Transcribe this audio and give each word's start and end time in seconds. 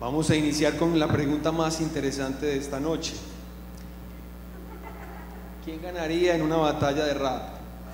Vamos 0.00 0.28
a 0.28 0.36
iniciar 0.36 0.76
con 0.76 0.98
la 0.98 1.08
pregunta 1.08 1.52
más 1.52 1.80
interesante 1.80 2.46
de 2.46 2.58
esta 2.58 2.80
noche. 2.80 3.14
¿Quién 5.64 5.80
ganaría 5.80 6.34
en 6.34 6.42
una 6.42 6.56
batalla 6.56 7.04
de 7.04 7.14
rap? 7.14 7.42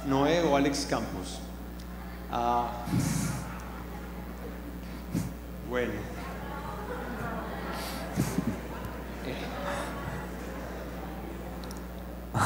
¿Noé 0.07 0.43
o 0.43 0.57
Alex 0.57 0.87
Campos? 0.89 1.41
Ah, 2.33 2.71
bueno. 5.69 5.93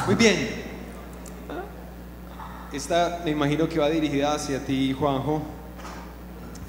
Muy 0.07 0.15
bien. 0.17 0.65
Esta 2.73 3.23
me 3.25 3.31
imagino 3.31 3.69
que 3.69 3.79
va 3.79 3.89
dirigida 3.89 4.35
hacia 4.35 4.59
ti, 4.67 4.93
Juanjo, 4.93 5.41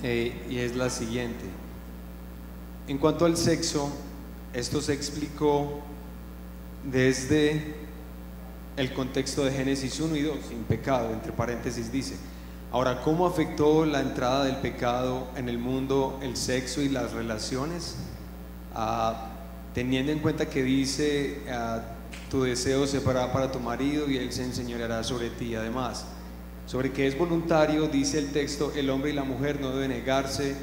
eh, 0.03 0.45
y 0.47 0.59
es 0.59 0.75
la 0.75 0.89
siguiente. 0.89 1.64
En 2.87 2.99
cuanto 2.99 3.25
al 3.25 3.35
sexo, 3.35 3.89
esto 4.53 4.79
se 4.79 4.93
explicó 4.93 5.81
desde 6.83 7.75
el 8.77 8.93
contexto 8.93 9.43
de 9.43 9.51
Génesis 9.51 9.99
1 9.99 10.15
y 10.15 10.21
2, 10.21 10.37
sin 10.49 10.63
pecado, 10.65 11.11
entre 11.11 11.31
paréntesis 11.31 11.91
dice. 11.91 12.15
Ahora, 12.71 13.01
¿cómo 13.01 13.25
afectó 13.25 13.85
la 13.85 14.01
entrada 14.01 14.45
del 14.45 14.57
pecado 14.57 15.27
en 15.35 15.49
el 15.49 15.57
mundo 15.57 16.19
el 16.21 16.37
sexo 16.37 16.81
y 16.81 16.89
las 16.89 17.13
relaciones? 17.13 17.95
Ah, 18.75 19.29
teniendo 19.73 20.11
en 20.11 20.19
cuenta 20.19 20.47
que 20.47 20.61
dice, 20.61 21.41
ah, 21.49 21.81
tu 22.29 22.43
deseo 22.43 22.85
se 22.85 23.01
para 23.01 23.33
para 23.33 23.51
tu 23.51 23.59
marido 23.59 24.09
y 24.09 24.17
él 24.17 24.31
se 24.31 24.43
enseñoreará 24.43 25.03
sobre 25.03 25.31
ti. 25.31 25.55
Además, 25.55 26.05
sobre 26.67 26.91
que 26.91 27.07
es 27.07 27.17
voluntario, 27.17 27.87
dice 27.87 28.19
el 28.19 28.31
texto, 28.31 28.71
el 28.75 28.91
hombre 28.91 29.09
y 29.09 29.13
la 29.13 29.23
mujer 29.23 29.59
no 29.59 29.71
deben 29.71 29.89
negarse, 29.89 30.55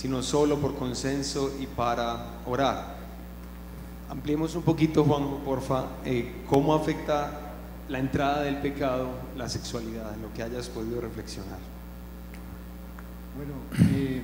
sino 0.00 0.22
solo 0.22 0.58
por 0.58 0.76
consenso 0.76 1.52
y 1.60 1.66
para 1.66 2.40
orar. 2.46 2.96
Ampliemos 4.08 4.54
un 4.54 4.62
poquito, 4.62 5.04
Juan, 5.04 5.44
porfa, 5.44 5.88
eh, 6.06 6.36
cómo 6.48 6.72
afecta 6.74 7.52
la 7.86 7.98
entrada 7.98 8.44
del 8.44 8.62
pecado, 8.62 9.10
la 9.36 9.46
sexualidad, 9.50 10.14
en 10.14 10.22
lo 10.22 10.32
que 10.32 10.42
hayas 10.42 10.70
podido 10.70 11.02
reflexionar. 11.02 11.58
Bueno, 13.36 13.52
eh, 13.94 14.22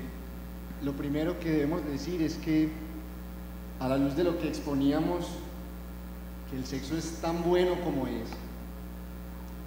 lo 0.82 0.92
primero 0.92 1.38
que 1.40 1.50
debemos 1.50 1.84
decir 1.84 2.22
es 2.22 2.36
que 2.36 2.70
a 3.78 3.86
la 3.86 3.98
luz 3.98 4.16
de 4.16 4.24
lo 4.24 4.38
que 4.38 4.48
exponíamos, 4.48 5.26
que 6.50 6.56
el 6.56 6.64
sexo 6.64 6.96
es 6.96 7.18
tan 7.20 7.44
bueno 7.44 7.72
como 7.84 8.06
es, 8.06 8.30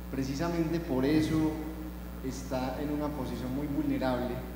precisamente 0.10 0.80
por 0.80 1.06
eso 1.06 1.52
está 2.28 2.82
en 2.82 2.90
una 2.90 3.10
posición 3.10 3.56
muy 3.56 3.68
vulnerable 3.68 4.49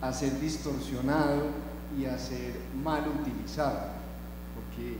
a 0.00 0.12
ser 0.12 0.38
distorsionado 0.40 1.42
y 1.98 2.06
a 2.06 2.18
ser 2.18 2.54
mal 2.82 3.04
utilizado, 3.08 3.80
porque 4.54 4.96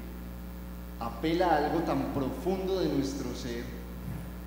apela 0.99 1.47
a 1.47 1.57
algo 1.57 1.81
tan 1.81 2.13
profundo 2.13 2.81
de 2.81 2.89
nuestro 2.89 3.35
ser 3.35 3.65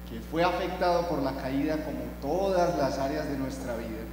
que 0.09 0.19
fue 0.19 0.43
afectado 0.43 1.07
por 1.07 1.23
la 1.23 1.35
caída 1.37 1.83
como 1.83 2.01
todas 2.21 2.77
las 2.77 2.99
áreas 2.99 3.27
de 3.29 3.37
nuestra 3.37 3.75
vida. 3.77 4.03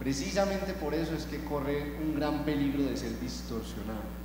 Precisamente 0.00 0.72
por 0.72 0.92
eso 0.94 1.14
es 1.14 1.24
que 1.24 1.42
corre 1.44 1.96
un 2.04 2.16
gran 2.16 2.44
peligro 2.44 2.82
de 2.82 2.96
ser 2.96 3.18
distorsionado. 3.20 4.16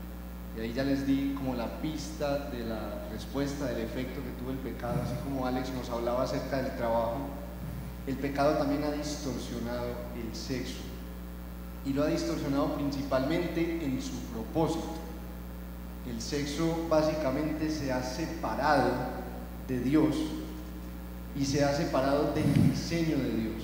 Y 0.58 0.62
ahí 0.62 0.73
ya 0.73 0.84
les 0.84 1.08
di 1.08 1.34
como 1.38 1.56
la 1.56 1.81
pista 1.81 2.50
de 2.50 2.66
la 2.66 3.08
respuesta 3.12 3.66
del 3.66 3.81
efecto 3.81 4.20
que 4.22 4.42
tuvo 4.42 4.52
el 4.52 4.58
pecado, 4.58 5.02
así 5.02 5.14
como 5.23 5.46
Alex 5.46 5.70
nos 5.73 5.90
hablaba 5.90 6.23
acerca 6.23 6.58
del 6.58 6.75
trabajo. 6.75 7.20
El 8.08 8.18
pecado 8.18 8.58
también 8.58 8.84
ha 8.84 8.92
distorsionado 8.92 9.86
el 10.16 10.36
sexo 10.36 10.91
y 11.86 11.94
lo 11.94 12.04
ha 12.04 12.08
distorsionado 12.08 12.76
principalmente 12.76 13.84
en 13.84 14.02
su 14.02 14.16
propósito. 14.34 14.86
El 16.10 16.22
sexo 16.22 16.88
básicamente 16.90 17.70
se 17.70 17.92
ha 17.92 18.04
separado 18.04 18.92
de 19.68 19.80
Dios 19.80 20.16
y 21.36 21.46
se 21.46 21.64
ha 21.64 21.74
separado 21.74 22.34
del 22.34 22.53
diseño 22.69 23.18
de 23.18 23.31
Dios. 23.31 23.64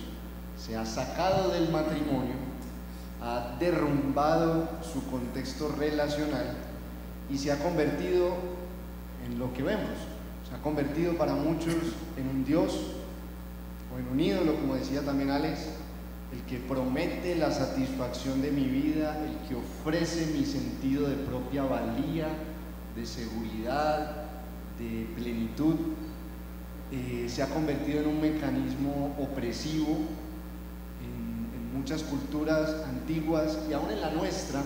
Se 0.57 0.75
ha 0.75 0.85
sacado 0.85 1.51
del 1.51 1.69
matrimonio, 1.69 2.35
ha 3.21 3.55
derrumbado 3.59 4.69
su 4.81 5.05
contexto 5.09 5.69
relacional 5.77 6.55
y 7.29 7.37
se 7.37 7.51
ha 7.51 7.59
convertido 7.59 8.33
en 9.25 9.37
lo 9.37 9.53
que 9.53 9.63
vemos. 9.63 9.91
Se 10.47 10.55
ha 10.55 10.61
convertido 10.61 11.13
para 11.17 11.33
muchos 11.33 11.75
en 12.15 12.27
un 12.29 12.45
Dios 12.45 12.73
o 13.93 13.99
en 13.99 14.07
un 14.07 14.19
ídolo, 14.19 14.55
como 14.55 14.75
decía 14.75 15.01
también 15.01 15.29
Alex, 15.29 15.59
el 16.31 16.41
que 16.41 16.57
promete 16.57 17.35
la 17.35 17.51
satisfacción 17.51 18.41
de 18.41 18.51
mi 18.51 18.65
vida, 18.65 19.17
el 19.23 19.47
que 19.47 19.55
ofrece 19.55 20.25
mi 20.37 20.45
sentido 20.45 21.07
de 21.07 21.15
propia 21.15 21.63
valía, 21.63 22.27
de 22.95 23.05
seguridad, 23.05 24.25
de 24.77 25.07
plenitud, 25.15 25.75
eh, 26.91 27.27
se 27.29 27.43
ha 27.43 27.47
convertido 27.47 28.01
en 28.01 28.07
un 28.07 28.21
mecanismo 28.21 29.15
opresivo 29.19 29.97
en, 31.01 31.47
muchas 31.77 32.03
culturas 32.03 32.83
antiguas 32.85 33.59
y 33.69 33.73
aún 33.73 33.91
en 33.91 34.01
la 34.01 34.09
nuestra. 34.11 34.61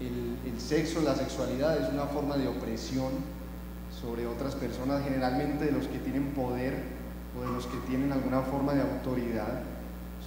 El 0.00 0.60
sexo, 0.60 1.02
la 1.02 1.14
sexualidad 1.14 1.78
es 1.78 1.92
una 1.92 2.04
forma 2.04 2.36
de 2.36 2.48
opresión 2.48 3.12
sobre 4.02 4.26
otras 4.26 4.54
personas, 4.54 5.04
generalmente 5.04 5.66
de 5.66 5.72
los 5.72 5.86
que 5.86 5.98
tienen 5.98 6.32
poder 6.32 6.82
o 7.38 7.42
de 7.42 7.52
los 7.52 7.66
que 7.66 7.76
tienen 7.88 8.12
alguna 8.12 8.40
forma 8.40 8.74
de 8.74 8.82
autoridad 8.82 9.62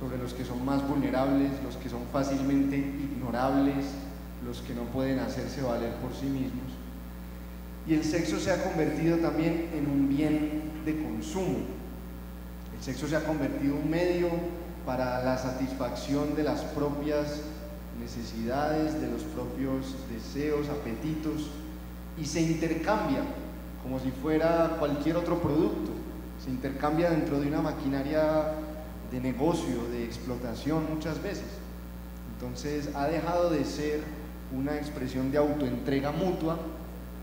sobre 0.04 0.18
los 0.18 0.34
que 0.34 0.44
son 0.44 0.66
más 0.66 0.86
vulnerables, 0.86 1.52
los 1.64 1.78
que 1.78 1.88
son 1.88 2.02
fácilmente 2.12 2.78
ignorables, 2.78 3.86
los 4.46 4.60
que 4.60 4.74
no 4.74 4.84
pueden 4.84 5.20
hacerse 5.20 5.62
valer 5.62 5.94
por 5.96 6.14
sí 6.14 6.26
mismos. 6.26 6.74
Y 7.88 7.94
el 7.94 8.04
sexo 8.04 8.38
se 8.38 8.52
ha 8.52 8.64
convertido 8.64 9.18
también 9.18 9.70
en 9.74 9.90
un 9.90 10.10
bien 10.10 10.84
de 10.84 11.02
consumo. 11.02 11.60
El 12.76 12.84
sexo 12.84 13.08
se 13.08 13.16
ha 13.16 13.24
convertido 13.24 13.76
en 13.76 13.84
un 13.84 13.90
medio 13.90 14.28
para 14.86 15.24
la 15.24 15.38
satisfacción 15.38 16.36
de 16.36 16.44
las 16.44 16.62
propias 16.62 17.42
necesidades, 17.98 19.00
de 19.00 19.10
los 19.10 19.24
propios 19.24 19.96
deseos, 20.12 20.68
apetitos, 20.68 21.50
y 22.20 22.26
se 22.26 22.42
intercambia 22.42 23.22
como 23.82 24.00
si 24.02 24.12
fuera 24.12 24.76
cualquier 24.80 25.16
otro 25.16 25.40
producto. 25.42 25.92
Se 26.44 26.50
intercambia 26.50 27.10
dentro 27.10 27.40
de 27.40 27.48
una 27.48 27.62
maquinaria 27.62 28.54
de 29.14 29.22
negocio, 29.22 29.88
de 29.92 30.04
explotación 30.04 30.88
muchas 30.92 31.22
veces. 31.22 31.46
Entonces 32.34 32.90
ha 32.96 33.08
dejado 33.08 33.52
de 33.52 33.64
ser 33.64 34.02
una 34.58 34.76
expresión 34.76 35.32
de 35.32 35.38
autoentrega 35.38 36.12
mutua 36.12 36.58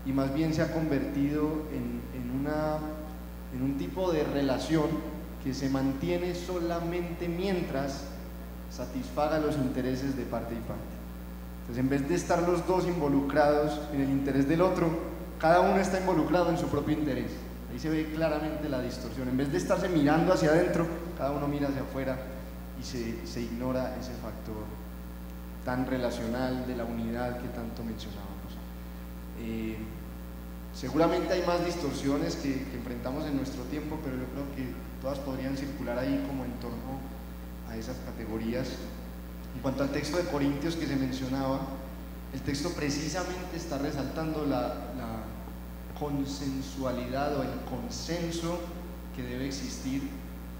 y 0.05 0.13
más 0.13 0.33
bien 0.33 0.53
se 0.53 0.61
ha 0.61 0.73
convertido 0.73 1.43
en, 1.71 2.01
en, 2.15 3.61
un 3.61 3.77
tipo 3.77 4.11
de 4.11 4.23
relación 4.23 4.87
que 5.43 5.53
se 5.53 5.69
mantiene 5.69 6.33
solamente 6.33 7.27
mientras 7.27 8.05
satisfaga 8.71 9.37
los 9.37 9.55
intereses 9.55 10.15
de 10.15 10.23
parte 10.23 10.55
y 10.55 10.59
parte. 10.59 10.81
Entonces 11.61 11.83
en 11.83 11.89
vez 11.89 12.07
de 12.09 12.15
estar 12.15 12.41
los 12.47 12.65
dos 12.65 12.87
involucrados 12.87 13.79
en 13.93 14.01
el 14.01 14.09
interés 14.09 14.47
del 14.47 14.61
otro, 14.61 14.87
cada 15.39 15.59
uno 15.59 15.79
está 15.79 15.99
involucrado 15.99 16.49
en 16.49 16.57
su 16.57 16.67
propio 16.67 16.97
interés. 16.97 17.31
Ahí 17.71 17.79
se 17.79 17.89
ve 17.89 18.11
claramente 18.13 18.67
la 18.67 18.81
distorsión. 18.81 19.29
En 19.29 19.37
vez 19.37 19.51
de 19.51 19.57
estarse 19.57 19.87
mirando 19.87 20.33
hacia 20.33 20.49
adentro, 20.49 20.85
cada 21.17 21.31
uno 21.31 21.47
mira 21.47 21.69
hacia 21.69 21.81
afuera 21.81 22.17
y 22.79 22.83
se, 22.83 23.41
ignora 23.41 23.95
ese 23.99 24.11
factor 24.13 24.65
tan 25.63 25.85
relacional 25.85 26.65
de 26.67 26.75
la 26.75 26.83
unidad 26.83 27.39
que 27.39 27.47
tanto 27.49 27.83
mencionábamos. 27.83 28.31
Eh, 29.39 29.77
seguramente 30.73 31.33
hay 31.33 31.43
más 31.45 31.63
distorsiones 31.63 32.35
que, 32.35 32.65
que, 32.65 32.77
enfrentamos 32.77 33.25
en 33.25 33.37
nuestro 33.37 33.63
tiempo, 33.63 33.99
pero 34.03 34.17
yo 34.17 34.25
creo 34.25 34.55
que 34.55 34.73
todas 35.01 35.19
podrían 35.19 35.55
circular 35.55 35.97
ahí 35.97 36.23
como 36.27 36.43
en 36.43 36.51
torno 36.53 36.99
a 37.69 37.77
esas 37.77 37.97
categorías. 38.05 38.67
En 39.55 39.61
cuanto 39.61 39.83
al 39.83 39.91
texto 39.91 40.17
de 40.17 40.23
Corintios 40.23 40.75
que 40.75 40.87
se 40.87 40.95
mencionaba, 40.95 41.59
el 42.33 42.41
texto 42.41 42.69
precisamente 42.71 43.57
está 43.57 43.77
resaltando 43.77 44.45
la 44.45 44.90
consensualidad 46.01 47.37
o 47.37 47.43
el 47.43 47.51
consenso 47.69 48.57
que 49.15 49.21
debe 49.21 49.45
existir 49.45 50.09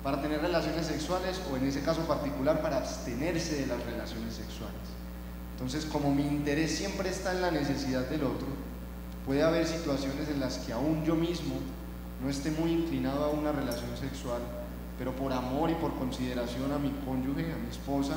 para 0.03 0.21
tener 0.21 0.39
relaciones 0.39 0.85
sexuales 0.85 1.41
o 1.51 1.57
en 1.57 1.65
ese 1.65 1.81
caso 1.81 2.01
particular 2.01 2.61
para 2.61 2.77
abstenerse 2.77 3.55
de 3.55 3.65
las 3.65 3.83
relaciones 3.83 4.35
sexuales. 4.35 4.77
Entonces, 5.53 5.85
como 5.85 6.13
mi 6.13 6.21
interés 6.21 6.75
siempre 6.75 7.09
está 7.09 7.33
en 7.33 7.41
la 7.41 7.49
necesidad 7.49 8.07
del 8.07 8.23
otro, 8.23 8.47
puede 9.25 9.41
haber 9.41 9.65
situaciones 9.65 10.29
en 10.29 10.39
las 10.39 10.59
que 10.59 10.73
aún 10.73 11.03
yo 11.05 11.15
mismo 11.15 11.55
no 12.23 12.29
esté 12.29 12.51
muy 12.51 12.71
inclinado 12.71 13.25
a 13.25 13.29
una 13.29 13.51
relación 13.51 13.97
sexual, 13.97 14.41
pero 14.99 15.15
por 15.15 15.33
amor 15.33 15.71
y 15.71 15.75
por 15.75 15.95
consideración 15.95 16.71
a 16.71 16.77
mi 16.77 16.91
cónyuge, 17.03 17.51
a 17.51 17.57
mi 17.57 17.69
esposa, 17.69 18.13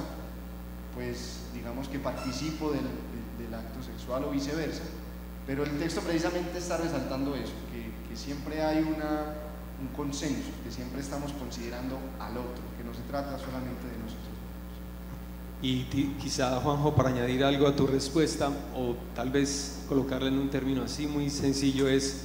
pues 0.94 1.38
digamos 1.55 1.88
que 1.88 1.99
participo 1.99 2.71
del, 2.71 2.82
del, 2.82 3.47
del 3.47 3.55
acto 3.55 3.82
sexual 3.82 4.25
o 4.25 4.31
viceversa. 4.31 4.82
Pero 5.46 5.64
el 5.64 5.79
texto 5.79 6.00
precisamente 6.00 6.58
está 6.58 6.79
resaltando 6.79 7.35
eso, 7.35 7.52
que, 7.70 8.08
que 8.08 8.17
siempre 8.17 8.62
hay 8.62 8.79
una, 8.79 9.35
un 9.81 9.88
consenso, 9.94 10.50
que 10.64 10.70
siempre 10.70 11.00
estamos 11.00 11.32
considerando 11.32 11.99
al 12.19 12.38
otro, 12.38 12.62
que 12.79 12.85
no 12.85 12.94
se 12.94 13.02
trata 13.02 13.38
solamente 13.38 13.87
de 13.87 13.99
nosotros. 13.99 14.25
Y 15.61 15.85
quizá, 16.20 16.61
Juanjo, 16.61 16.94
para 16.94 17.08
añadir 17.08 17.43
algo 17.44 17.67
a 17.67 17.75
tu 17.75 17.87
respuesta, 17.87 18.50
o 18.75 18.96
tal 19.14 19.31
vez 19.31 19.82
colocarla 19.88 20.29
en 20.29 20.38
un 20.38 20.50
término 20.50 20.82
así 20.82 21.06
muy 21.06 21.31
sencillo, 21.31 21.88
es 21.88 22.25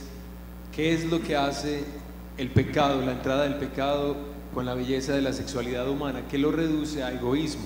¿qué 0.74 0.94
es 0.94 1.06
lo 1.06 1.22
que 1.22 1.36
hace 1.36 1.83
el 2.38 2.50
pecado, 2.51 3.01
la 3.01 3.13
entrada 3.13 3.44
del 3.44 3.56
pecado 3.56 4.18
con 4.54 4.65
la 4.65 4.74
belleza 4.74 5.13
de 5.13 5.22
la 5.22 5.33
sexualidad 5.33 5.89
humana? 5.89 6.24
¿Qué 6.30 6.38
lo 6.38 6.51
reduce 6.51 7.04
a 7.04 7.12
egoísmo? 7.12 7.65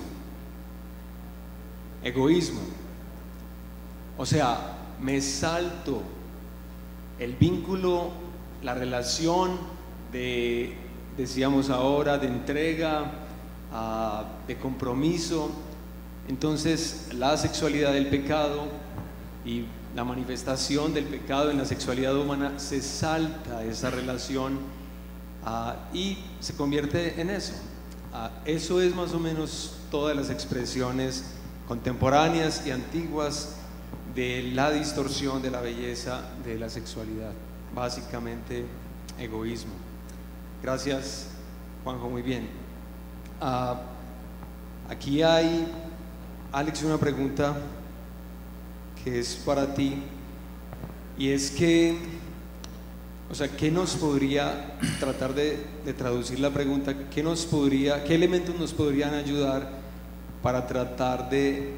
Egoísmo. 2.04 2.60
O 4.16 4.26
sea, 4.26 4.73
me 5.00 5.20
salto 5.20 6.02
el 7.18 7.34
vínculo, 7.34 8.10
la 8.62 8.74
relación 8.74 9.58
de, 10.12 10.74
decíamos 11.16 11.70
ahora, 11.70 12.18
de 12.18 12.26
entrega, 12.26 13.12
ah, 13.72 14.24
de 14.46 14.56
compromiso. 14.56 15.50
Entonces, 16.28 17.08
la 17.12 17.36
sexualidad 17.36 17.92
del 17.92 18.08
pecado 18.08 18.68
y 19.44 19.64
la 19.94 20.04
manifestación 20.04 20.92
del 20.92 21.04
pecado 21.04 21.50
en 21.50 21.58
la 21.58 21.64
sexualidad 21.64 22.16
humana 22.16 22.58
se 22.58 22.82
salta 22.82 23.62
esa 23.64 23.90
relación 23.90 24.58
ah, 25.44 25.76
y 25.92 26.18
se 26.40 26.54
convierte 26.54 27.20
en 27.20 27.30
eso. 27.30 27.52
Ah, 28.12 28.30
eso 28.44 28.80
es 28.80 28.94
más 28.94 29.12
o 29.12 29.20
menos 29.20 29.76
todas 29.90 30.16
las 30.16 30.30
expresiones 30.30 31.24
contemporáneas 31.68 32.66
y 32.66 32.70
antiguas 32.70 33.56
de 34.14 34.50
la 34.54 34.70
distorsión 34.70 35.42
de 35.42 35.50
la 35.50 35.60
belleza 35.60 36.22
de 36.44 36.58
la 36.58 36.68
sexualidad. 36.68 37.32
Básicamente 37.74 38.64
egoísmo. 39.18 39.72
Gracias, 40.62 41.28
Juanjo, 41.82 42.08
muy 42.08 42.22
bien. 42.22 42.48
Ah, 43.40 43.80
aquí 44.88 45.22
hay, 45.22 45.66
Alex, 46.52 46.82
una 46.82 46.98
pregunta 46.98 47.56
que 49.02 49.18
es 49.18 49.34
para 49.34 49.74
ti 49.74 50.02
y 51.18 51.30
es 51.30 51.50
que, 51.50 51.96
o 53.30 53.34
sea, 53.34 53.48
¿qué 53.48 53.70
nos 53.70 53.96
podría, 53.96 54.78
tratar 55.00 55.34
de, 55.34 55.64
de 55.84 55.92
traducir 55.92 56.40
la 56.40 56.50
pregunta, 56.50 56.94
¿qué 57.10 57.22
nos 57.22 57.44
podría, 57.44 58.04
qué 58.04 58.14
elementos 58.14 58.58
nos 58.58 58.72
podrían 58.72 59.14
ayudar 59.14 59.68
para 60.42 60.66
tratar 60.66 61.28
de 61.28 61.74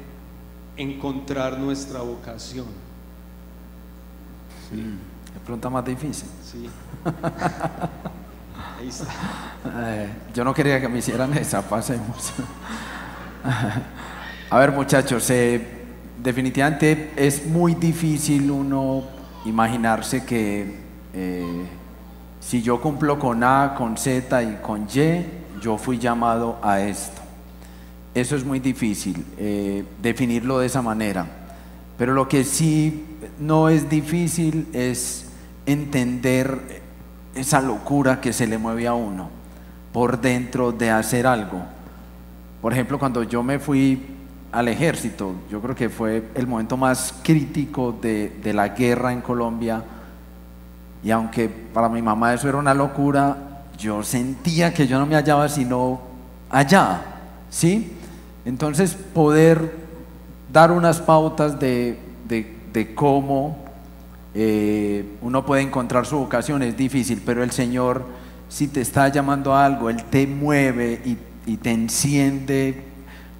encontrar 0.77 1.57
nuestra 1.57 2.01
vocación. 2.01 2.67
Sí. 4.69 4.95
¿Qué 5.33 5.39
pregunta 5.39 5.69
más 5.69 5.85
difícil? 5.85 6.29
Sí. 6.43 6.69
Ahí 8.79 8.87
está. 8.87 9.05
Eh, 9.79 10.09
yo 10.33 10.43
no 10.43 10.53
quería 10.53 10.79
que 10.79 10.87
me 10.87 10.99
hicieran 10.99 11.33
esa, 11.35 11.61
pasemos. 11.61 12.33
A 14.49 14.59
ver 14.59 14.71
muchachos, 14.71 15.29
eh, 15.29 15.85
definitivamente 16.23 17.11
es 17.15 17.45
muy 17.45 17.75
difícil 17.75 18.49
uno 18.49 19.03
imaginarse 19.45 20.23
que 20.25 20.79
eh, 21.13 21.65
si 22.39 22.61
yo 22.61 22.79
cumplo 22.79 23.19
con 23.19 23.43
A, 23.43 23.73
con 23.77 23.97
Z 23.97 24.43
y 24.43 24.55
con 24.61 24.87
Y, 24.93 25.25
yo 25.61 25.77
fui 25.77 25.97
llamado 25.97 26.59
a 26.61 26.79
esto. 26.79 27.26
Eso 28.17 28.35
es 28.35 28.43
muy 28.43 28.59
difícil 28.59 29.23
eh, 29.37 29.85
definirlo 30.01 30.57
de 30.57 30.65
esa 30.65 30.81
manera. 30.81 31.27
Pero 31.99 32.15
lo 32.15 32.27
que 32.27 32.43
sí 32.43 33.05
no 33.39 33.69
es 33.69 33.91
difícil 33.91 34.67
es 34.73 35.27
entender 35.67 36.81
esa 37.35 37.61
locura 37.61 38.19
que 38.19 38.33
se 38.33 38.47
le 38.47 38.57
mueve 38.57 38.87
a 38.87 38.95
uno 38.95 39.29
por 39.93 40.19
dentro 40.19 40.71
de 40.71 40.89
hacer 40.89 41.27
algo. 41.27 41.61
Por 42.59 42.73
ejemplo, 42.73 42.97
cuando 42.97 43.21
yo 43.21 43.43
me 43.43 43.59
fui 43.59 44.01
al 44.51 44.67
ejército, 44.67 45.35
yo 45.51 45.61
creo 45.61 45.75
que 45.75 45.89
fue 45.89 46.29
el 46.33 46.47
momento 46.47 46.75
más 46.75 47.13
crítico 47.21 47.91
de, 48.01 48.39
de 48.41 48.51
la 48.51 48.69
guerra 48.69 49.13
en 49.13 49.21
Colombia. 49.21 49.83
Y 51.03 51.11
aunque 51.11 51.49
para 51.49 51.87
mi 51.87 52.01
mamá 52.01 52.33
eso 52.33 52.49
era 52.49 52.57
una 52.57 52.73
locura, 52.73 53.61
yo 53.77 54.01
sentía 54.01 54.73
que 54.73 54.87
yo 54.87 54.97
no 54.97 55.05
me 55.05 55.13
hallaba 55.13 55.47
sino 55.49 56.01
allá, 56.49 57.01
¿sí? 57.51 57.93
Entonces, 58.47 58.93
poder 58.93 59.73
dar 60.53 60.71
unas 60.71 61.01
pautas 61.01 61.59
de, 61.59 61.99
cómo 62.95 63.57
eh, 64.33 65.03
uno 65.21 65.45
puede 65.45 65.63
encontrar 65.63 66.05
su 66.05 66.17
vocación 66.17 66.63
es 66.63 66.77
difícil, 66.77 67.21
pero 67.25 67.43
el 67.43 67.51
Señor, 67.51 68.05
si 68.47 68.69
te 68.69 68.79
está 68.79 69.09
llamando 69.09 69.53
a 69.53 69.65
algo, 69.65 69.89
Él 69.89 70.01
te 70.05 70.25
mueve 70.25 71.01
y, 71.45 71.57
te 71.57 71.71
enciende 71.71 72.83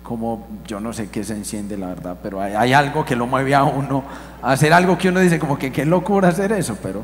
como 0.03 0.47
yo 0.65 0.81
no 0.81 0.91
sé 0.91 1.09
qué 1.09 1.23
se 1.23 1.33
enciende 1.33 1.77
la 1.77 1.87
verdad, 1.87 2.17
pero 2.21 2.41
hay, 2.41 2.73
algo 2.73 3.05
que 3.05 3.15
lo 3.15 3.27
mueve 3.27 3.55
a 3.55 3.63
uno 3.63 4.03
a 4.41 4.51
hacer 4.51 4.73
algo 4.73 4.97
que 4.97 5.07
uno 5.07 5.21
dice 5.21 5.39
como 5.39 5.57
que 5.57 5.71
qué 5.71 5.85
locura 5.85 6.29
hacer 6.29 6.51
eso, 6.51 6.77
pero 6.83 7.03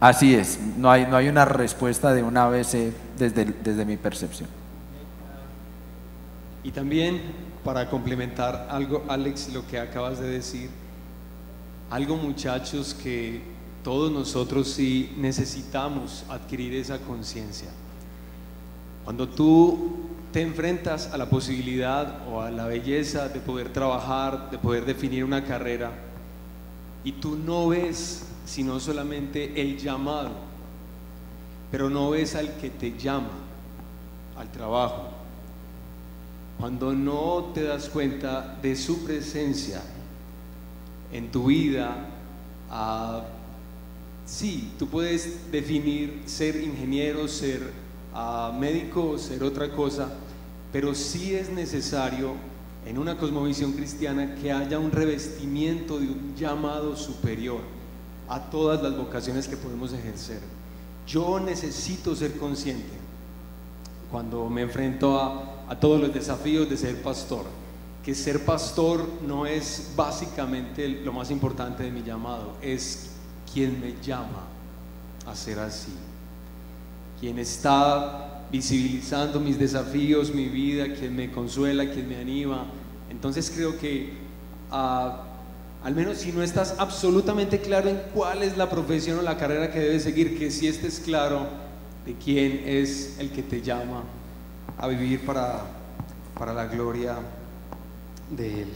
así 0.00 0.34
es, 0.34 0.58
no 0.76 0.90
hay, 0.90 1.06
no 1.06 1.16
hay 1.16 1.28
una 1.28 1.46
respuesta 1.46 2.12
de 2.12 2.22
una 2.22 2.48
vez 2.48 2.74
eh, 2.74 2.92
desde, 3.18 3.46
desde 3.46 3.84
mi 3.86 3.96
percepción. 3.96 4.65
Y 6.66 6.72
también 6.72 7.20
para 7.62 7.88
complementar 7.88 8.66
algo, 8.68 9.04
Alex, 9.08 9.52
lo 9.54 9.64
que 9.68 9.78
acabas 9.78 10.18
de 10.18 10.26
decir, 10.26 10.68
algo 11.90 12.16
muchachos 12.16 12.92
que 12.92 13.40
todos 13.84 14.10
nosotros 14.10 14.66
sí 14.66 15.14
necesitamos 15.16 16.24
adquirir 16.28 16.74
esa 16.74 16.98
conciencia. 16.98 17.68
Cuando 19.04 19.28
tú 19.28 20.08
te 20.32 20.42
enfrentas 20.42 21.12
a 21.12 21.16
la 21.16 21.30
posibilidad 21.30 22.26
o 22.28 22.42
a 22.42 22.50
la 22.50 22.66
belleza 22.66 23.28
de 23.28 23.38
poder 23.38 23.72
trabajar, 23.72 24.50
de 24.50 24.58
poder 24.58 24.84
definir 24.84 25.22
una 25.22 25.44
carrera, 25.44 25.92
y 27.04 27.12
tú 27.12 27.36
no 27.36 27.68
ves 27.68 28.26
sino 28.44 28.80
solamente 28.80 29.60
el 29.60 29.78
llamado, 29.78 30.30
pero 31.70 31.88
no 31.88 32.10
ves 32.10 32.34
al 32.34 32.56
que 32.56 32.70
te 32.70 32.98
llama 32.98 33.30
al 34.36 34.50
trabajo, 34.50 35.15
cuando 36.58 36.92
no 36.92 37.50
te 37.54 37.64
das 37.64 37.88
cuenta 37.88 38.58
de 38.62 38.76
su 38.76 39.04
presencia 39.04 39.82
en 41.12 41.30
tu 41.30 41.46
vida, 41.46 42.08
uh, 42.70 43.22
sí, 44.24 44.72
tú 44.78 44.88
puedes 44.88 45.50
definir 45.52 46.22
ser 46.24 46.56
ingeniero, 46.56 47.28
ser 47.28 47.72
uh, 48.14 48.52
médico, 48.58 49.18
ser 49.18 49.44
otra 49.44 49.70
cosa, 49.70 50.08
pero 50.72 50.94
sí 50.94 51.34
es 51.34 51.50
necesario 51.50 52.34
en 52.86 52.98
una 52.98 53.16
cosmovisión 53.16 53.72
cristiana 53.72 54.34
que 54.36 54.50
haya 54.50 54.78
un 54.78 54.92
revestimiento 54.92 55.98
de 55.98 56.06
un 56.06 56.34
llamado 56.36 56.96
superior 56.96 57.60
a 58.28 58.40
todas 58.40 58.82
las 58.82 58.96
vocaciones 58.96 59.46
que 59.46 59.56
podemos 59.56 59.92
ejercer. 59.92 60.40
Yo 61.06 61.38
necesito 61.38 62.16
ser 62.16 62.36
consciente 62.38 62.94
cuando 64.10 64.48
me 64.48 64.62
enfrento 64.62 65.20
a 65.20 65.55
a 65.68 65.76
todos 65.76 66.00
los 66.00 66.12
desafíos 66.12 66.68
de 66.68 66.76
ser 66.76 67.02
pastor. 67.02 67.44
Que 68.04 68.14
ser 68.14 68.44
pastor 68.44 69.04
no 69.26 69.46
es 69.46 69.92
básicamente 69.96 70.88
lo 70.88 71.12
más 71.12 71.30
importante 71.30 71.82
de 71.82 71.90
mi 71.90 72.02
llamado, 72.02 72.52
es 72.62 73.10
quien 73.52 73.80
me 73.80 73.94
llama 74.00 74.44
a 75.26 75.34
ser 75.34 75.58
así. 75.58 75.92
Quien 77.18 77.38
está 77.38 78.44
visibilizando 78.52 79.40
mis 79.40 79.58
desafíos, 79.58 80.32
mi 80.32 80.46
vida, 80.46 80.94
quien 80.94 81.16
me 81.16 81.32
consuela, 81.32 81.90
quien 81.90 82.08
me 82.08 82.16
anima. 82.16 82.66
Entonces 83.10 83.50
creo 83.52 83.76
que 83.78 84.12
ah, 84.70 85.24
al 85.82 85.94
menos 85.94 86.18
si 86.18 86.30
no 86.30 86.42
estás 86.42 86.76
absolutamente 86.78 87.60
claro 87.60 87.88
en 87.88 88.00
cuál 88.14 88.44
es 88.44 88.56
la 88.56 88.70
profesión 88.70 89.18
o 89.18 89.22
la 89.22 89.36
carrera 89.36 89.72
que 89.72 89.80
debes 89.80 90.04
seguir, 90.04 90.38
que 90.38 90.50
si 90.50 90.68
estés 90.68 91.00
claro 91.00 91.46
de 92.04 92.14
quién 92.14 92.62
es 92.66 93.16
el 93.18 93.30
que 93.30 93.42
te 93.42 93.62
llama 93.62 94.04
a 94.78 94.88
vivir 94.88 95.24
para, 95.24 95.62
para 96.38 96.52
la 96.52 96.66
gloria 96.66 97.16
de 98.30 98.62
Él. 98.62 98.68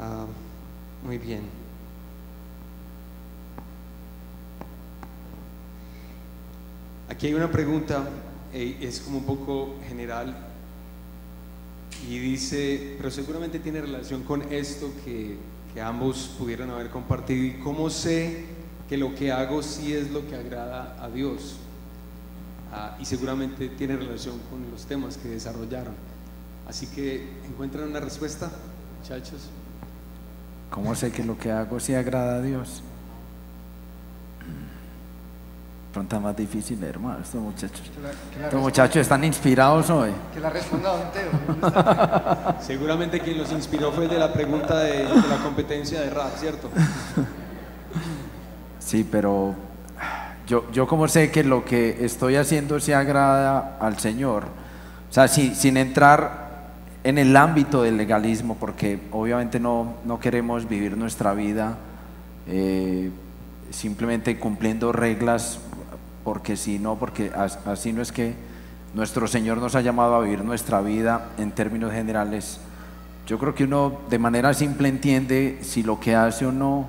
Ah, 0.00 0.26
muy 1.02 1.18
bien. 1.18 1.42
Aquí 7.08 7.28
hay 7.28 7.34
una 7.34 7.50
pregunta, 7.50 8.08
eh, 8.52 8.78
es 8.80 9.00
como 9.00 9.18
un 9.18 9.24
poco 9.24 9.76
general, 9.88 10.36
y 12.08 12.18
dice, 12.18 12.94
pero 12.98 13.10
seguramente 13.10 13.58
tiene 13.58 13.80
relación 13.80 14.22
con 14.22 14.42
esto 14.52 14.90
que, 15.04 15.36
que 15.72 15.80
ambos 15.80 16.34
pudieron 16.38 16.70
haber 16.70 16.90
compartido. 16.90 17.44
¿Y 17.44 17.60
cómo 17.62 17.90
sé 17.90 18.44
que 18.88 18.96
lo 18.96 19.14
que 19.14 19.32
hago 19.32 19.62
sí 19.62 19.92
es 19.92 20.10
lo 20.10 20.26
que 20.28 20.36
agrada 20.36 20.96
a 21.00 21.08
Dios? 21.08 21.56
Ah, 22.72 22.96
y 23.00 23.04
seguramente 23.04 23.68
tiene 23.70 23.96
relación 23.96 24.38
con 24.50 24.70
los 24.70 24.84
temas 24.86 25.16
que 25.16 25.28
desarrollaron. 25.28 25.94
Así 26.68 26.86
que 26.88 27.38
encuentran 27.48 27.88
una 27.88 28.00
respuesta, 28.00 28.50
muchachos. 29.00 29.48
¿Cómo 30.70 30.94
sé 30.94 31.12
que 31.12 31.22
lo 31.24 31.38
que 31.38 31.50
hago 31.52 31.78
sí 31.80 31.94
agrada 31.94 32.36
a 32.36 32.42
Dios? 32.42 32.82
pronto 35.92 36.14
es 36.16 36.20
más 36.22 36.36
difícil, 36.36 36.84
hermano, 36.84 37.20
estos 37.22 37.40
muchachos. 37.40 37.80
Que 37.80 38.02
la- 38.02 38.10
que 38.10 38.38
la 38.40 38.44
Estos 38.48 38.60
muchachos 38.60 38.96
están 38.98 39.24
inspirados 39.24 39.88
hoy. 39.88 40.10
Que 40.34 40.40
la 40.40 40.50
responda 40.50 40.90
don 40.92 41.10
Teo. 41.10 42.60
Seguramente 42.60 43.18
quien 43.20 43.38
los 43.38 43.50
inspiró 43.50 43.90
fue 43.92 44.04
el 44.04 44.10
de 44.10 44.18
la 44.18 44.30
pregunta 44.30 44.78
de, 44.80 45.04
de 45.04 45.04
la 45.28 45.38
competencia 45.42 46.02
de 46.02 46.10
rap, 46.10 46.36
¿cierto? 46.36 46.68
Sí, 48.78 49.08
pero 49.10 49.54
yo, 50.46 50.64
yo 50.72 50.86
como 50.86 51.08
sé 51.08 51.30
que 51.30 51.42
lo 51.44 51.64
que 51.64 52.04
estoy 52.04 52.36
haciendo 52.36 52.78
se 52.80 52.94
agrada 52.94 53.76
al 53.80 53.98
Señor, 53.98 54.44
o 55.10 55.12
sea, 55.12 55.28
si- 55.28 55.54
sin 55.54 55.76
entrar 55.76 56.46
en 57.04 57.18
el 57.18 57.36
ámbito 57.36 57.82
del 57.82 57.96
legalismo, 57.96 58.56
porque 58.58 58.98
obviamente 59.12 59.60
no, 59.60 59.94
no 60.04 60.18
queremos 60.20 60.68
vivir 60.68 60.96
nuestra 60.96 61.34
vida 61.34 61.76
eh, 62.48 63.10
simplemente 63.70 64.38
cumpliendo 64.38 64.92
reglas, 64.92 65.58
porque 66.24 66.56
si 66.56 66.78
no, 66.78 66.96
porque 66.96 67.30
as- 67.36 67.58
así 67.66 67.92
no 67.92 68.02
es 68.02 68.12
que 68.12 68.34
nuestro 68.94 69.26
Señor 69.28 69.58
nos 69.58 69.74
ha 69.74 69.80
llamado 69.80 70.14
a 70.16 70.20
vivir 70.20 70.44
nuestra 70.44 70.80
vida 70.80 71.26
en 71.38 71.50
términos 71.52 71.92
generales. 71.92 72.60
Yo 73.26 73.38
creo 73.38 73.54
que 73.54 73.64
uno 73.64 73.98
de 74.08 74.18
manera 74.18 74.54
simple 74.54 74.88
entiende 74.88 75.58
si 75.62 75.82
lo 75.82 75.98
que 76.00 76.14
hace 76.14 76.46
o 76.46 76.52
no 76.52 76.86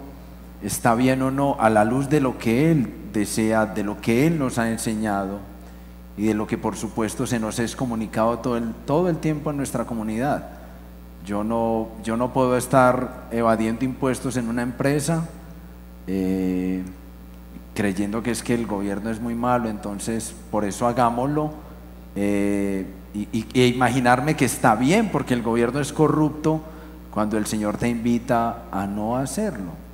está 0.61 0.95
bien 0.95 1.21
o 1.21 1.31
no 1.31 1.55
a 1.59 1.69
la 1.69 1.85
luz 1.85 2.09
de 2.09 2.19
lo 2.19 2.37
que 2.37 2.71
Él 2.71 2.91
desea, 3.13 3.65
de 3.65 3.83
lo 3.83 4.01
que 4.01 4.27
Él 4.27 4.39
nos 4.39 4.57
ha 4.57 4.69
enseñado 4.69 5.39
y 6.17 6.27
de 6.27 6.33
lo 6.33 6.47
que 6.47 6.57
por 6.57 6.75
supuesto 6.75 7.27
se 7.27 7.39
nos 7.39 7.59
es 7.59 7.75
comunicado 7.75 8.39
todo 8.39 8.57
el, 8.57 8.73
todo 8.85 9.09
el 9.09 9.17
tiempo 9.17 9.51
en 9.51 9.57
nuestra 9.57 9.85
comunidad. 9.85 10.49
Yo 11.25 11.43
no, 11.43 11.89
yo 12.03 12.17
no 12.17 12.33
puedo 12.33 12.57
estar 12.57 13.27
evadiendo 13.31 13.85
impuestos 13.85 14.37
en 14.37 14.47
una 14.47 14.61
empresa 14.63 15.27
eh, 16.07 16.81
creyendo 17.75 18.23
que 18.23 18.31
es 18.31 18.41
que 18.41 18.55
el 18.55 18.65
gobierno 18.65 19.11
es 19.11 19.19
muy 19.19 19.35
malo, 19.35 19.69
entonces 19.69 20.33
por 20.49 20.65
eso 20.65 20.87
hagámoslo 20.87 21.51
eh, 22.15 22.87
y, 23.13 23.45
e 23.53 23.67
imaginarme 23.67 24.35
que 24.35 24.45
está 24.45 24.75
bien 24.75 25.09
porque 25.11 25.33
el 25.33 25.43
gobierno 25.43 25.79
es 25.79 25.93
corrupto 25.93 26.61
cuando 27.11 27.37
el 27.37 27.45
Señor 27.45 27.77
te 27.77 27.89
invita 27.89 28.63
a 28.71 28.87
no 28.87 29.17
hacerlo 29.17 29.86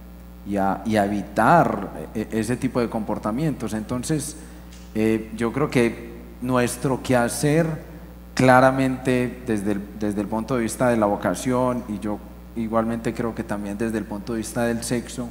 y 0.46 0.58
a, 0.58 0.82
y 0.86 0.98
a 0.98 1.06
evitar 1.06 1.90
eh, 2.14 2.28
ese 2.32 2.58
tipo 2.58 2.80
de 2.80 2.90
comportamientos. 2.90 3.74
Entonces, 3.74 4.36
eh, 4.96 5.32
yo 5.36 5.52
creo 5.54 5.70
que 5.70 6.14
nuestro 6.42 7.02
quehacer 7.02 7.68
claramente 8.34 9.44
desde 9.46 9.74
el, 9.74 9.82
desde 10.00 10.22
el 10.22 10.28
punto 10.28 10.56
de 10.56 10.64
vista 10.64 10.90
de 10.90 10.98
la 10.98 11.06
vocación 11.06 11.84
y 11.88 12.00
yo 12.00 12.20
igualmente 12.56 13.14
creo 13.14 13.34
que 13.34 13.44
también 13.44 13.78
desde 13.78 13.98
el 13.98 14.06
punto 14.06 14.34
de 14.34 14.40
vista 14.40 14.64
del 14.64 14.84
sexo, 14.84 15.30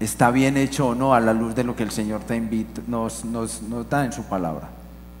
está 0.00 0.30
bien 0.30 0.56
hecho 0.56 0.88
o 0.88 0.94
no 0.94 1.14
a 1.14 1.20
la 1.20 1.32
luz 1.32 1.54
de 1.54 1.64
lo 1.64 1.76
que 1.76 1.82
el 1.82 1.90
Señor 1.90 2.20
te 2.22 2.36
invita, 2.36 2.80
nos, 2.86 3.24
nos, 3.24 3.62
nos 3.62 3.88
da 3.88 4.04
en 4.04 4.12
su 4.12 4.24
palabra. 4.24 4.68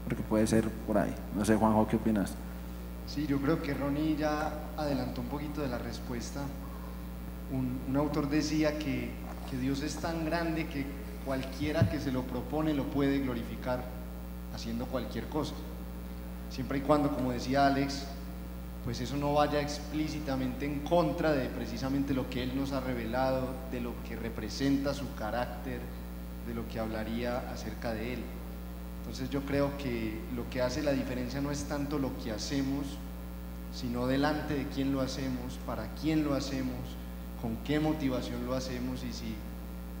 Porque 0.04 0.22
puede 0.22 0.46
ser 0.46 0.68
por 0.86 0.98
ahí. 0.98 1.14
No 1.36 1.44
sé, 1.44 1.54
Juanjo, 1.56 1.86
¿qué 1.86 1.96
opinas? 1.96 2.32
Sí, 3.06 3.26
yo 3.26 3.38
creo 3.40 3.62
que 3.62 3.74
Ronnie 3.74 4.16
ya 4.16 4.52
adelantó 4.76 5.20
un 5.20 5.28
poquito 5.28 5.60
de 5.60 5.68
la 5.68 5.78
respuesta. 5.78 6.40
Un, 7.52 7.96
autor 7.96 8.28
decía 8.28 8.78
que, 8.78 9.10
que 9.50 9.56
Dios 9.58 9.82
es 9.82 9.96
tan 9.96 10.24
grande 10.24 10.66
que 10.66 10.86
cualquiera 11.24 11.88
que 11.90 12.00
se 12.00 12.10
lo 12.10 12.22
propone 12.22 12.74
lo 12.74 12.84
puede 12.84 13.18
glorificar 13.20 13.84
haciendo 14.54 14.86
cualquier 14.86 15.28
cosa. 15.28 15.54
Siempre 16.50 16.78
y 16.78 16.80
cuando, 16.82 17.14
como 17.14 17.32
decía 17.32 17.66
Alex, 17.66 18.04
pues 18.84 19.00
eso 19.00 19.16
no 19.16 19.34
vaya 19.34 19.60
explícitamente 19.60 20.66
en 20.66 20.80
contra 20.80 21.32
de 21.32 21.48
precisamente 21.48 22.14
lo 22.14 22.28
que 22.28 22.42
Él 22.42 22.56
nos 22.56 22.72
ha 22.72 22.80
revelado, 22.80 23.48
de 23.70 23.80
lo 23.80 23.92
que 24.06 24.16
representa 24.16 24.92
su 24.92 25.14
carácter, 25.14 25.80
de 26.46 26.54
lo 26.54 26.66
que 26.68 26.80
hablaría 26.80 27.38
acerca 27.50 27.94
de 27.94 28.14
Él. 28.14 28.20
Entonces 29.00 29.30
yo 29.30 29.42
creo 29.42 29.76
que 29.78 30.20
lo 30.34 30.48
que 30.50 30.62
hace 30.62 30.82
la 30.82 30.92
diferencia 30.92 31.40
no 31.40 31.50
es 31.50 31.64
tanto 31.64 31.98
lo 31.98 32.16
que 32.18 32.32
hacemos, 32.32 32.86
sino 33.72 34.06
delante 34.06 34.54
de 34.54 34.66
quién 34.66 34.92
lo 34.92 35.00
hacemos, 35.00 35.58
para 35.64 35.86
quién 36.00 36.24
lo 36.24 36.34
hacemos, 36.34 36.76
con 37.42 37.56
qué 37.64 37.80
motivación 37.80 38.46
lo 38.46 38.54
hacemos 38.54 39.02
y 39.02 39.12
si, 39.12 39.34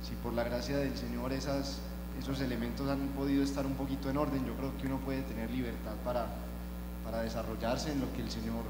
si 0.06 0.14
por 0.22 0.32
la 0.32 0.44
gracia 0.44 0.76
del 0.76 0.96
Señor 0.96 1.32
esas, 1.32 1.80
esos 2.18 2.40
elementos 2.40 2.88
han 2.88 3.08
podido 3.08 3.42
estar 3.42 3.66
un 3.66 3.74
poquito 3.74 4.08
en 4.08 4.16
orden, 4.16 4.46
yo 4.46 4.54
creo 4.54 4.72
que 4.78 4.86
uno 4.86 4.98
puede 4.98 5.22
tener 5.22 5.50
libertad 5.50 5.94
para, 6.04 6.26
para 7.04 7.22
desarrollarse 7.22 7.90
en 7.90 8.00
lo 8.00 8.12
que 8.12 8.22
el 8.22 8.30
Señor, 8.30 8.62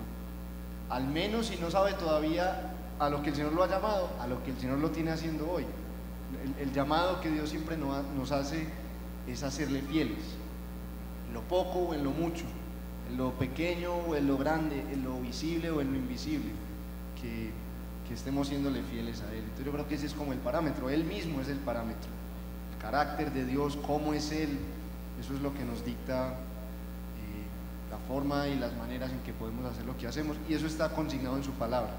al 0.88 1.06
menos 1.06 1.48
si 1.48 1.56
no 1.56 1.70
sabe 1.70 1.92
todavía 1.92 2.72
a 2.98 3.10
lo 3.10 3.22
que 3.22 3.28
el 3.28 3.36
Señor 3.36 3.52
lo 3.52 3.62
ha 3.62 3.68
llamado, 3.68 4.08
a 4.18 4.26
lo 4.26 4.42
que 4.42 4.52
el 4.52 4.58
Señor 4.58 4.78
lo 4.78 4.90
tiene 4.90 5.10
haciendo 5.10 5.50
hoy. 5.50 5.66
El, 6.58 6.72
llamado 6.72 7.20
que 7.20 7.30
Dios 7.30 7.50
siempre 7.50 7.76
nos 7.76 8.32
hace 8.32 8.66
es 9.28 9.42
hacerle 9.42 9.82
fieles, 9.82 10.24
en 11.28 11.34
lo 11.34 11.42
poco 11.42 11.80
o 11.80 11.94
en 11.94 12.04
lo 12.04 12.10
mucho, 12.10 12.44
en 13.10 13.18
lo 13.18 13.32
pequeño 13.32 13.92
o 13.92 14.16
en 14.16 14.26
lo 14.26 14.38
grande, 14.38 14.80
en 14.90 15.04
lo 15.04 15.20
visible 15.20 15.70
o 15.70 15.82
en 15.82 15.92
lo 15.92 15.98
invisible, 15.98 16.50
que, 17.20 17.50
que 18.12 18.18
estemos 18.18 18.48
siéndole 18.48 18.82
fieles 18.82 19.22
a 19.22 19.32
Él. 19.32 19.38
Entonces 19.38 19.64
yo 19.64 19.72
creo 19.72 19.88
que 19.88 19.94
ese 19.94 20.04
es 20.04 20.12
como 20.12 20.34
el 20.34 20.38
parámetro, 20.38 20.90
Él 20.90 21.02
mismo 21.04 21.40
es 21.40 21.48
el 21.48 21.56
parámetro, 21.56 22.10
el 22.74 22.82
carácter 22.82 23.32
de 23.32 23.46
Dios, 23.46 23.78
cómo 23.86 24.12
es 24.12 24.32
Él, 24.32 24.58
eso 25.18 25.32
es 25.32 25.40
lo 25.40 25.54
que 25.54 25.64
nos 25.64 25.82
dicta 25.82 26.28
eh, 26.28 27.90
la 27.90 27.96
forma 28.06 28.48
y 28.48 28.58
las 28.58 28.76
maneras 28.76 29.10
en 29.10 29.20
que 29.20 29.32
podemos 29.32 29.64
hacer 29.64 29.86
lo 29.86 29.96
que 29.96 30.06
hacemos, 30.06 30.36
y 30.46 30.52
eso 30.52 30.66
está 30.66 30.90
consignado 30.90 31.38
en 31.38 31.42
su 31.42 31.52
palabra. 31.52 31.90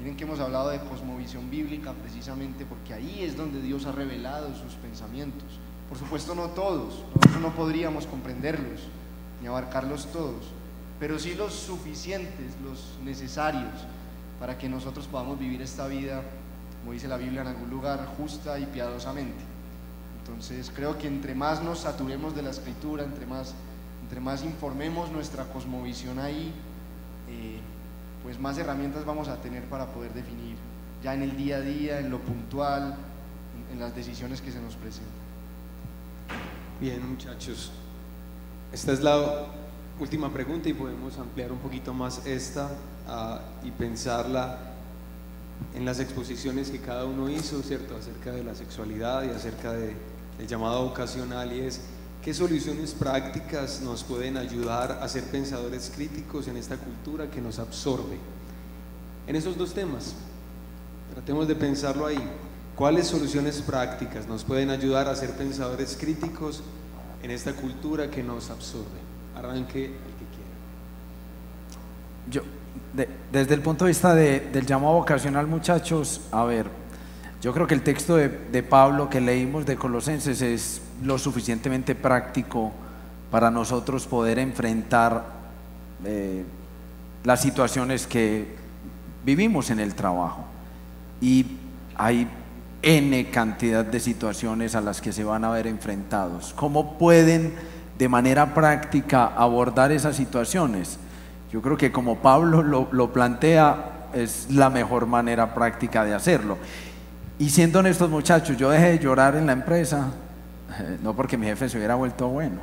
Miren 0.00 0.16
que 0.16 0.24
hemos 0.24 0.40
hablado 0.40 0.70
de 0.70 0.80
cosmovisión 0.80 1.48
bíblica 1.48 1.92
precisamente 1.92 2.66
porque 2.66 2.92
ahí 2.92 3.22
es 3.22 3.36
donde 3.36 3.62
Dios 3.62 3.86
ha 3.86 3.92
revelado 3.92 4.48
sus 4.56 4.74
pensamientos. 4.74 5.60
Por 5.88 5.96
supuesto 5.96 6.34
no 6.34 6.48
todos, 6.48 7.04
nosotros 7.14 7.40
no 7.40 7.54
podríamos 7.54 8.08
comprenderlos 8.08 8.80
ni 9.40 9.46
abarcarlos 9.46 10.10
todos, 10.10 10.46
pero 10.98 11.16
sí 11.20 11.36
los 11.36 11.54
suficientes, 11.54 12.54
los 12.64 12.98
necesarios 13.04 13.86
para 14.44 14.58
que 14.58 14.68
nosotros 14.68 15.06
podamos 15.06 15.38
vivir 15.38 15.62
esta 15.62 15.86
vida, 15.86 16.20
como 16.82 16.92
dice 16.92 17.08
la 17.08 17.16
Biblia, 17.16 17.40
en 17.40 17.46
algún 17.46 17.70
lugar 17.70 18.06
justa 18.18 18.58
y 18.58 18.66
piadosamente. 18.66 19.42
Entonces 20.20 20.70
creo 20.76 20.98
que 20.98 21.06
entre 21.06 21.34
más 21.34 21.62
nos 21.62 21.78
saturemos 21.78 22.36
de 22.36 22.42
la 22.42 22.50
escritura, 22.50 23.04
entre 23.04 23.24
más, 23.24 23.54
entre 24.02 24.20
más 24.20 24.44
informemos 24.44 25.10
nuestra 25.10 25.44
cosmovisión 25.44 26.18
ahí, 26.18 26.52
eh, 27.26 27.58
pues 28.22 28.38
más 28.38 28.58
herramientas 28.58 29.06
vamos 29.06 29.28
a 29.28 29.36
tener 29.36 29.64
para 29.64 29.86
poder 29.86 30.12
definir 30.12 30.56
ya 31.02 31.14
en 31.14 31.22
el 31.22 31.38
día 31.38 31.56
a 31.56 31.60
día, 31.62 31.98
en 32.00 32.10
lo 32.10 32.18
puntual, 32.18 32.96
en, 33.70 33.72
en 33.72 33.80
las 33.80 33.96
decisiones 33.96 34.42
que 34.42 34.52
se 34.52 34.60
nos 34.60 34.74
presentan. 34.74 35.08
Bien, 36.82 37.00
muchachos. 37.08 37.72
Esta 38.70 38.92
es 38.92 39.00
la 39.00 39.46
última 39.98 40.30
pregunta 40.30 40.68
y 40.68 40.74
podemos 40.74 41.16
ampliar 41.16 41.50
un 41.50 41.60
poquito 41.60 41.94
más 41.94 42.26
esta 42.26 42.68
ah, 43.08 43.40
y 43.62 43.70
pensarla 43.70 44.58
en 45.74 45.84
las 45.84 46.00
exposiciones 46.00 46.70
que 46.70 46.80
cada 46.80 47.04
uno 47.04 47.28
hizo, 47.30 47.62
¿cierto? 47.62 47.96
Acerca 47.96 48.32
de 48.32 48.44
la 48.44 48.54
sexualidad 48.54 49.22
y 49.24 49.30
acerca 49.30 49.72
de- 49.72 49.94
del 50.38 50.46
llamado 50.48 50.84
vocacional 50.84 51.52
y 51.52 51.60
es 51.60 51.80
qué 52.22 52.34
soluciones 52.34 52.92
prácticas 52.92 53.80
nos 53.82 54.02
pueden 54.02 54.36
ayudar 54.36 54.98
a 55.00 55.08
ser 55.08 55.24
pensadores 55.24 55.92
críticos 55.94 56.48
en 56.48 56.56
esta 56.56 56.76
cultura 56.76 57.30
que 57.30 57.40
nos 57.40 57.58
absorbe. 57.58 58.18
En 59.26 59.36
esos 59.36 59.56
dos 59.56 59.72
temas, 59.74 60.14
tratemos 61.12 61.46
de 61.46 61.54
pensarlo 61.54 62.06
ahí. 62.06 62.18
¿Cuáles 62.74 63.06
soluciones 63.06 63.62
prácticas 63.62 64.26
nos 64.26 64.42
pueden 64.42 64.70
ayudar 64.70 65.08
a 65.08 65.14
ser 65.14 65.30
pensadores 65.36 65.96
críticos 65.98 66.62
en 67.22 67.30
esta 67.30 67.52
cultura 67.52 68.10
que 68.10 68.22
nos 68.24 68.50
absorbe? 68.50 68.98
Arranque 69.36 69.84
el 69.84 69.92
que 69.92 70.26
quiera. 70.34 70.50
Yo, 72.30 72.42
de- 72.94 73.08
desde 73.32 73.54
el 73.54 73.60
punto 73.60 73.84
de 73.84 73.90
vista 73.90 74.14
de- 74.14 74.40
del 74.52 74.66
llamado 74.66 74.94
vocacional, 74.94 75.46
muchachos, 75.46 76.20
a 76.30 76.44
ver, 76.44 76.66
yo 77.42 77.52
creo 77.52 77.66
que 77.66 77.74
el 77.74 77.82
texto 77.82 78.16
de, 78.16 78.28
de 78.28 78.62
Pablo 78.62 79.10
que 79.10 79.20
leímos 79.20 79.66
de 79.66 79.76
Colosenses 79.76 80.40
es 80.40 80.80
lo 81.02 81.18
suficientemente 81.18 81.94
práctico 81.94 82.72
para 83.30 83.50
nosotros 83.50 84.06
poder 84.06 84.38
enfrentar 84.38 85.24
eh, 86.04 86.44
las 87.24 87.40
situaciones 87.40 88.06
que 88.06 88.54
vivimos 89.24 89.70
en 89.70 89.80
el 89.80 89.94
trabajo. 89.94 90.44
Y 91.20 91.46
hay 91.96 92.28
N 92.82 93.30
cantidad 93.30 93.84
de 93.84 93.98
situaciones 93.98 94.74
a 94.74 94.80
las 94.80 95.00
que 95.00 95.12
se 95.12 95.24
van 95.24 95.44
a 95.44 95.50
ver 95.50 95.66
enfrentados. 95.66 96.52
¿Cómo 96.54 96.98
pueden 96.98 97.54
de 97.98 98.08
manera 98.08 98.52
práctica 98.54 99.26
abordar 99.26 99.90
esas 99.90 100.16
situaciones? 100.16 100.98
Yo 101.54 101.62
creo 101.62 101.76
que 101.76 101.92
como 101.92 102.16
Pablo 102.16 102.64
lo, 102.64 103.12
plantea, 103.12 104.08
es 104.12 104.48
la 104.50 104.70
mejor 104.70 105.06
manera 105.06 105.54
práctica 105.54 106.04
de 106.04 106.12
hacerlo. 106.12 106.58
Y 107.38 107.50
siendo 107.50 107.78
honestos 107.78 108.10
muchachos, 108.10 108.56
yo 108.56 108.70
dejé 108.70 108.86
de 108.86 108.98
llorar 108.98 109.36
en 109.36 109.46
la 109.46 109.52
empresa, 109.52 110.08
eh, 110.80 110.98
no 111.00 111.14
porque 111.14 111.38
mi 111.38 111.46
jefe 111.46 111.68
se 111.68 111.76
hubiera 111.76 111.94
vuelto 111.94 112.26
bueno, 112.26 112.56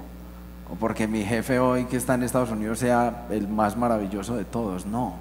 o 0.69 0.75
porque 0.75 1.07
mi 1.07 1.23
jefe 1.23 1.57
hoy 1.57 1.85
que 1.85 1.95
está 1.95 2.15
en 2.15 2.23
Estados 2.23 2.51
Unidos 2.51 2.79
sea 2.79 3.27
el 3.29 3.47
más 3.47 3.77
maravilloso 3.77 4.35
de 4.35 4.43
todos, 4.43 4.85
no. 4.85 5.13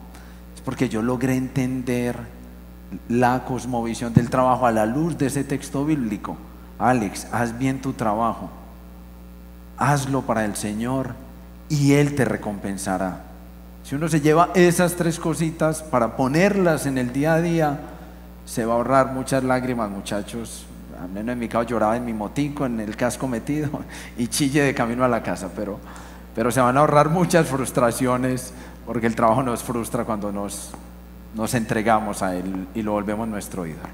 Es 0.53 0.61
porque 0.63 0.89
yo 0.89 1.01
logré 1.01 1.37
entender 1.37 2.17
la 3.09 3.45
cosmovisión 3.45 4.13
del 4.13 4.31
trabajo 4.31 4.67
a 4.67 4.73
la 4.73 4.85
luz 4.85 5.17
de 5.17 5.27
ese 5.27 5.45
texto 5.45 5.85
bíblico. 5.85 6.37
Alex, 6.77 7.29
haz 7.31 7.57
bien 7.57 7.81
tu 7.81 7.93
trabajo, 7.93 8.51
hazlo 9.77 10.23
para 10.23 10.45
el 10.45 10.57
Señor 10.57 11.15
y 11.69 11.93
Él 11.93 12.17
te 12.17 12.25
recompensará. 12.25 13.30
Si 13.85 13.95
uno 13.95 14.09
se 14.09 14.21
lleva 14.21 14.51
esas 14.55 14.95
tres 14.95 15.19
cositas 15.19 15.83
para 15.83 16.17
ponerlas 16.17 16.87
en 16.87 16.99
el 16.99 17.13
día 17.13 17.35
a 17.35 17.41
día, 17.41 17.81
se 18.45 18.65
va 18.65 18.75
a 18.75 18.77
ahorrar 18.77 19.13
muchas 19.13 19.45
lágrimas, 19.45 19.91
muchachos. 19.91 20.67
Al 21.01 21.09
menos 21.09 21.33
en 21.33 21.39
mi 21.39 21.49
caso 21.49 21.65
lloraba 21.65 21.97
en 21.97 22.05
mi 22.05 22.13
motico, 22.13 22.67
en 22.67 22.79
el 22.81 22.97
casco 22.97 23.27
metido 23.27 23.71
y 24.19 24.29
chille 24.29 24.63
de 24.63 24.75
camino 24.75 25.05
a 25.05 25.09
la 25.09 25.23
casa, 25.23 25.51
pero, 25.55 25.79
pero 26.35 26.51
se 26.51 26.61
van 26.61 26.77
a 26.77 26.81
ahorrar 26.81 27.09
muchas 27.09 27.47
frustraciones 27.47 28.53
porque 28.85 29.07
el 29.07 29.15
trabajo 29.15 29.43
nos 29.43 29.63
frustra 29.63 30.05
cuando 30.05 30.33
nos, 30.33 30.71
nos 31.35 31.55
entregamos 31.55 32.23
a 32.23 32.37
Él 32.37 32.67
y 32.75 32.83
lo 32.83 32.93
volvemos 32.93 33.29
nuestro 33.29 33.67
ídolo. 33.67 33.89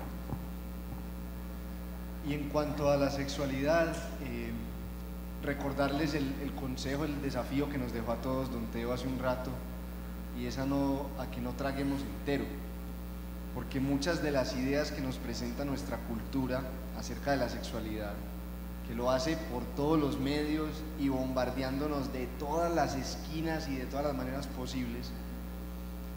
Y 2.29 2.35
en 2.35 2.49
cuanto 2.49 2.91
a 2.91 2.97
la 2.97 3.11
sexualidad, 3.11 3.89
eh, 4.25 4.51
recordarles 5.45 6.15
el, 6.15 6.35
el, 6.43 6.53
consejo, 6.53 7.05
el 7.05 7.23
desafío 7.23 7.69
que 7.71 7.79
nos 7.79 7.93
dejó 7.93 8.13
a 8.13 8.17
todos 8.17 8.51
Don 8.51 8.67
Teo 8.73 8.93
hace 8.93 9.07
un 9.07 9.19
rato, 9.19 9.51
y 10.39 10.47
esa 10.47 10.67
no, 10.67 11.07
a 11.19 11.31
que 11.31 11.41
no 11.41 11.51
traguemos 11.53 12.01
entero, 12.03 12.45
porque 13.55 13.81
muchas 13.81 14.23
de 14.23 14.33
las 14.33 14.55
ideas 14.55 14.91
que 14.91 15.01
nos 15.01 15.17
presenta 15.17 15.65
nuestra 15.65 15.97
cultura 15.99 16.63
acerca 16.99 17.31
de 17.31 17.39
la 17.39 17.49
sexualidad, 17.49 18.13
que 18.87 18.95
lo 18.95 19.11
hace 19.11 19.37
por 19.51 19.65
todos 19.75 19.99
los 19.99 20.21
medios 20.21 20.69
y 21.01 21.09
bombardeándonos 21.09 22.13
de 22.13 22.27
todas 22.39 22.73
las 22.75 22.95
esquinas 22.95 23.69
y 23.69 23.77
de 23.77 23.87
todas 23.87 24.07
las 24.07 24.15
maneras 24.15 24.47
posibles, 24.47 25.11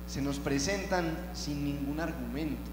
se 0.08 0.22
nos 0.22 0.40
presentan 0.40 1.18
sin 1.34 1.64
ningún 1.64 2.00
argumento. 2.00 2.70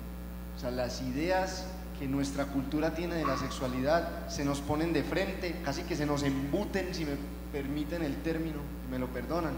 O 0.57 0.61
sea, 0.61 0.71
las 0.71 1.03
ideas 1.03 1.67
que 1.99 2.07
nuestra 2.07 2.47
cultura 2.47 2.95
tiene 2.95 3.15
de 3.15 3.25
la 3.25 3.39
sexualidad 3.39 4.29
se 4.29 4.45
nos 4.45 4.61
ponen 4.61 4.93
de 4.93 5.03
frente, 5.03 5.61
casi 5.65 5.83
que 5.83 5.97
se 5.97 6.07
nos 6.07 6.23
embuten, 6.23 6.95
si 6.95 7.05
me 7.05 7.13
permiten 7.53 8.03
el 8.03 8.17
término, 8.17 8.59
me 8.91 8.99
lo 8.99 9.07
perdonan, 9.09 9.55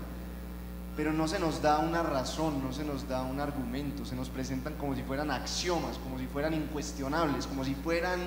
pero 0.98 1.12
no 1.12 1.28
se 1.28 1.38
nos 1.38 1.62
da 1.62 1.78
una 1.78 2.02
razón, 2.02 2.60
no 2.60 2.72
se 2.72 2.84
nos 2.84 3.06
da 3.08 3.22
un 3.22 3.38
argumento, 3.38 4.04
se 4.04 4.16
nos 4.16 4.28
presentan 4.28 4.74
como 4.74 4.96
si 4.96 5.04
fueran 5.04 5.30
axiomas, 5.30 5.96
como 5.96 6.18
si 6.18 6.26
fueran 6.26 6.54
incuestionables, 6.54 7.46
como 7.46 7.64
si 7.64 7.76
fueran 7.76 8.18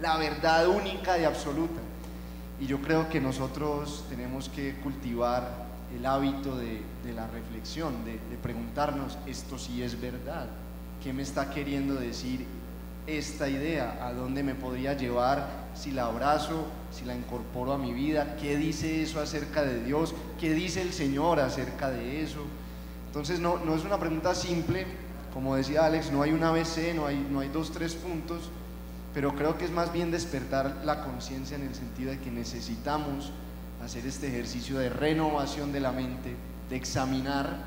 la 0.00 0.16
verdad 0.16 0.66
única 0.68 1.18
y 1.18 1.24
absoluta. 1.24 1.82
Y 2.58 2.64
yo 2.64 2.80
creo 2.80 3.10
que 3.10 3.20
nosotros 3.20 4.06
tenemos 4.08 4.48
que 4.48 4.74
cultivar 4.76 5.66
el 5.94 6.06
hábito 6.06 6.56
de, 6.56 6.80
la 7.14 7.26
reflexión, 7.26 8.06
de, 8.06 8.12
de 8.12 8.38
preguntarnos, 8.42 9.18
esto 9.26 9.58
sí 9.58 9.82
es 9.82 10.00
verdad, 10.00 10.46
¿qué 11.02 11.12
me 11.12 11.22
está 11.22 11.50
queriendo 11.50 11.94
decir 11.94 12.46
esta 13.06 13.48
idea? 13.48 13.98
¿A 14.00 14.12
dónde 14.12 14.42
me 14.42 14.54
podría 14.54 14.94
llevar 14.94 15.46
si 15.74 15.90
la 15.90 16.06
abrazo, 16.06 16.66
si 16.90 17.04
la 17.04 17.14
incorporo 17.14 17.72
a 17.72 17.78
mi 17.78 17.92
vida? 17.92 18.36
¿Qué 18.40 18.56
dice 18.56 19.02
eso 19.02 19.20
acerca 19.20 19.62
de 19.62 19.82
Dios? 19.84 20.14
¿Qué 20.40 20.54
dice 20.54 20.82
el 20.82 20.92
Señor 20.92 21.40
acerca 21.40 21.90
de 21.90 22.22
eso? 22.22 22.40
Entonces 23.06 23.40
no, 23.40 23.58
no 23.58 23.74
es 23.74 23.84
una 23.84 23.98
pregunta 23.98 24.34
simple, 24.34 24.86
como 25.32 25.56
decía 25.56 25.84
Alex, 25.84 26.10
no 26.10 26.22
hay 26.22 26.32
un 26.32 26.42
ABC, 26.42 26.94
no 26.94 27.06
hay, 27.06 27.26
no 27.30 27.40
hay 27.40 27.48
dos, 27.48 27.72
tres 27.72 27.94
puntos, 27.94 28.50
pero 29.12 29.34
creo 29.34 29.56
que 29.58 29.64
es 29.64 29.70
más 29.70 29.92
bien 29.92 30.10
despertar 30.10 30.82
la 30.84 31.04
conciencia 31.04 31.56
en 31.56 31.62
el 31.62 31.74
sentido 31.74 32.10
de 32.10 32.18
que 32.18 32.30
necesitamos 32.30 33.32
hacer 33.84 34.06
este 34.06 34.28
ejercicio 34.28 34.78
de 34.78 34.88
renovación 34.88 35.72
de 35.72 35.80
la 35.80 35.92
mente, 35.92 36.34
de 36.70 36.76
examinar 36.76 37.58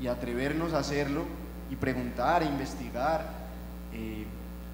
y 0.00 0.06
atrevernos 0.06 0.74
a 0.74 0.80
hacerlo 0.80 1.24
y 1.70 1.76
preguntar 1.76 2.42
investigar 2.42 3.30
eh, 3.92 4.26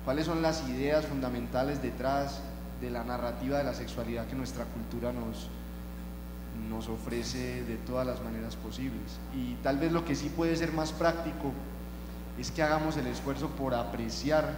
cuáles 0.05 0.27
son 0.27 0.43
las 0.43 0.69
ideas 0.69 1.07
fundamentales 1.07 1.83
detrás 1.83 2.41
de 2.81 2.91
la 2.91 3.05
narrativa 3.05 3.59
de 3.59 3.65
la 3.65 3.75
sexualidad 3.75 4.27
que 4.27 4.35
nuestra 4.35 4.65
cultura 4.65 5.13
nos, 5.13 5.49
nos 6.69 6.89
ofrece 6.89 7.65
de 7.65 7.77
todas 7.77 8.07
las 8.07 8.23
maneras 8.23 8.57
posibles. 8.57 9.19
Y 9.35 9.55
tal 9.63 9.79
vez 9.79 9.93
lo 9.93 10.05
que 10.05 10.15
sí 10.15 10.29
puede 10.29 10.57
ser 10.57 10.73
más 10.73 10.93
práctico 10.93 11.53
es 12.39 12.51
que 12.51 12.63
hagamos 12.63 12.97
el 12.97 13.07
esfuerzo 13.07 13.49
por 13.51 13.75
apreciar 13.75 14.53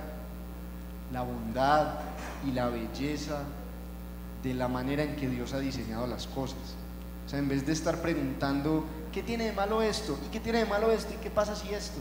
la 1.13 1.23
bondad 1.23 2.01
y 2.47 2.53
la 2.53 2.69
belleza 2.69 3.43
de 4.43 4.55
la 4.55 4.69
manera 4.69 5.03
en 5.03 5.17
que 5.17 5.29
Dios 5.29 5.53
ha 5.53 5.61
diseñado 5.61 6.07
las 6.07 6.27
cosas. 6.27 6.59
O 7.27 7.29
sea, 7.29 7.39
en 7.39 7.49
vez 7.49 7.67
de 7.67 7.73
estar 7.73 8.01
preguntando, 8.01 8.85
¿qué 9.13 9.23
tiene 9.23 9.45
de 9.45 9.53
malo 9.53 9.83
esto? 9.83 10.19
¿Y 10.27 10.31
qué 10.31 10.41
tiene 10.41 10.61
de 10.61 10.67
malo 10.67 10.91
esto? 10.91 11.13
¿Y 11.15 11.17
qué 11.19 11.31
pasa 11.31 11.55
si 11.55 11.73
esto? 11.73 11.99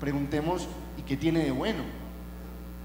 Preguntemos, 0.00 0.68
¿y 0.96 1.02
qué 1.02 1.16
tiene 1.16 1.44
de 1.44 1.50
bueno? 1.50 1.82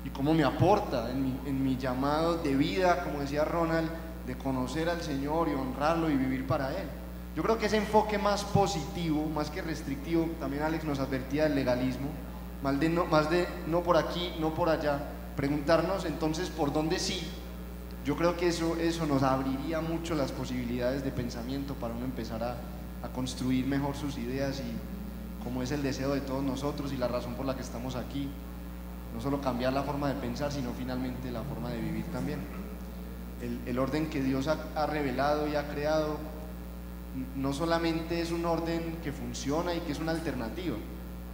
¿Y 0.06 0.10
cómo 0.10 0.34
me 0.34 0.44
aporta 0.44 1.10
en 1.12 1.24
mi, 1.24 1.40
en 1.46 1.80
llamado 1.80 2.36
de 2.38 2.56
vida, 2.56 3.04
como 3.04 3.20
decía 3.20 3.46
Ronald, 3.46 3.90
de 4.28 4.38
conocer 4.38 4.90
al 4.90 5.02
Señor 5.02 5.48
y 5.50 5.54
honrarlo 5.54 6.10
y 6.10 6.16
vivir 6.16 6.46
para 6.46 6.70
Él? 6.72 6.88
Yo 7.36 7.42
creo 7.42 7.58
que 7.58 7.66
ese 7.66 7.78
enfoque 7.78 8.18
más 8.18 8.44
positivo, 8.44 9.28
más 9.30 9.50
que 9.50 9.62
restrictivo, 9.62 10.30
también 10.40 10.64
Alex 10.64 10.84
nos 10.84 11.00
advertía 11.00 11.44
del 11.44 11.56
legalismo, 11.56 12.10
más 12.62 12.80
de 12.80 12.90
no, 12.90 13.06
más 13.06 13.30
de 13.30 13.48
no 13.68 13.82
por 13.82 13.98
aquí, 13.98 14.34
no 14.40 14.54
por 14.54 14.70
allá, 14.70 15.00
preguntarnos 15.36 16.06
entonces 16.06 16.50
por 16.50 16.72
dónde 16.72 17.00
sí. 17.00 17.28
Yo 18.06 18.18
creo 18.18 18.36
que 18.36 18.48
eso, 18.48 18.76
eso 18.76 19.06
nos 19.08 19.24
abriría 19.24 19.82
mucho 19.82 20.14
las 20.14 20.32
posibilidades 20.32 21.04
de 21.04 21.12
pensamiento 21.12 21.74
para 21.76 21.94
uno 21.94 22.06
empezar 22.06 22.44
a, 22.44 22.58
a 23.02 23.10
construir 23.10 23.66
mejor 23.66 23.96
sus 23.96 24.18
ideas 24.18 24.60
y 24.60 25.44
como 25.44 25.64
es 25.64 25.72
el 25.72 25.82
deseo 25.82 26.14
de 26.14 26.22
todos 26.22 26.44
nosotros 26.44 26.94
y 26.94 26.98
la 26.98 27.08
razón 27.08 27.34
por 27.34 27.46
la 27.46 27.56
que 27.56 27.62
estamos 27.62 27.96
aquí, 27.96 28.30
no 29.14 29.22
solo 29.22 29.40
cambiar 29.42 29.74
la 29.74 29.84
forma 29.84 30.10
de 30.10 30.16
pensar, 30.16 30.52
sino 30.52 30.72
finalmente 30.72 31.32
la 31.32 31.44
forma 31.44 31.70
de 31.70 31.80
vivir 31.80 32.06
también. 32.06 32.40
El, 33.42 33.60
el 33.66 33.80
orden 33.80 34.10
que 34.10 34.22
Dios 34.22 34.48
ha, 34.48 34.58
ha 34.76 34.86
revelado 34.86 35.48
y 35.48 35.56
ha 35.56 35.68
creado 35.68 36.18
no 37.36 37.54
solamente 37.54 38.22
es 38.22 38.32
un 38.32 38.46
orden 38.46 38.98
que 39.04 39.12
funciona 39.12 39.76
y 39.76 39.82
que 39.82 39.92
es 39.92 40.00
una 40.00 40.14
alternativa, 40.14 40.76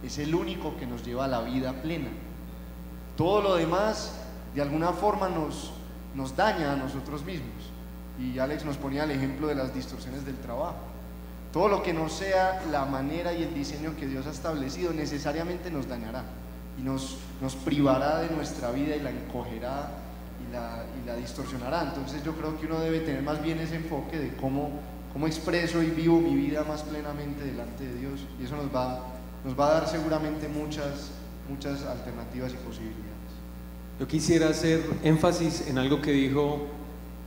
es 0.02 0.18
el 0.18 0.34
único 0.34 0.76
que 0.76 0.86
nos 0.86 1.04
lleva 1.04 1.24
a 1.24 1.28
la 1.28 1.40
vida 1.40 1.72
plena. 1.80 2.08
Todo 3.16 3.40
lo 3.40 3.56
demás 3.56 4.12
de 4.54 4.60
alguna 4.60 4.92
forma 4.92 5.28
nos, 5.28 5.72
nos 6.14 6.36
daña 6.36 6.72
a 6.72 6.76
nosotros 6.76 7.24
mismos. 7.24 7.70
Y 8.18 8.38
Alex 8.38 8.64
nos 8.66 8.76
ponía 8.76 9.04
el 9.04 9.12
ejemplo 9.12 9.46
de 9.46 9.54
las 9.54 9.74
distorsiones 9.74 10.26
del 10.26 10.36
trabajo. 10.36 10.76
Todo 11.52 11.68
lo 11.68 11.82
que 11.82 11.94
no 11.94 12.08
sea 12.10 12.62
la 12.70 12.84
manera 12.84 13.32
y 13.32 13.42
el 13.42 13.54
diseño 13.54 13.96
que 13.96 14.06
Dios 14.06 14.26
ha 14.26 14.30
establecido 14.30 14.92
necesariamente 14.92 15.70
nos 15.70 15.88
dañará 15.88 16.22
y 16.80 16.84
nos, 16.84 17.18
nos 17.40 17.54
privará 17.56 18.20
de 18.20 18.30
nuestra 18.34 18.70
vida 18.70 18.96
y 18.96 19.00
la 19.00 19.10
encogerá 19.10 19.90
y 20.48 20.52
la, 20.52 20.84
y 21.02 21.06
la 21.06 21.16
distorsionará. 21.16 21.82
Entonces 21.82 22.24
yo 22.24 22.32
creo 22.34 22.58
que 22.58 22.66
uno 22.66 22.80
debe 22.80 23.00
tener 23.00 23.22
más 23.22 23.42
bien 23.42 23.58
ese 23.58 23.76
enfoque 23.76 24.18
de 24.18 24.34
cómo, 24.36 24.70
cómo 25.12 25.26
expreso 25.26 25.82
y 25.82 25.90
vivo 25.90 26.20
mi 26.20 26.34
vida 26.34 26.64
más 26.64 26.82
plenamente 26.82 27.44
delante 27.44 27.84
de 27.84 27.94
Dios. 27.96 28.20
Y 28.40 28.44
eso 28.44 28.56
nos 28.56 28.74
va, 28.74 29.00
nos 29.44 29.58
va 29.58 29.68
a 29.68 29.80
dar 29.80 29.88
seguramente 29.88 30.48
muchas, 30.48 31.10
muchas 31.48 31.84
alternativas 31.84 32.52
y 32.52 32.56
posibilidades. 32.56 33.10
Yo 33.98 34.06
quisiera 34.06 34.48
hacer 34.48 34.82
énfasis 35.02 35.68
en 35.68 35.76
algo 35.76 36.00
que 36.00 36.12
dijo 36.12 36.66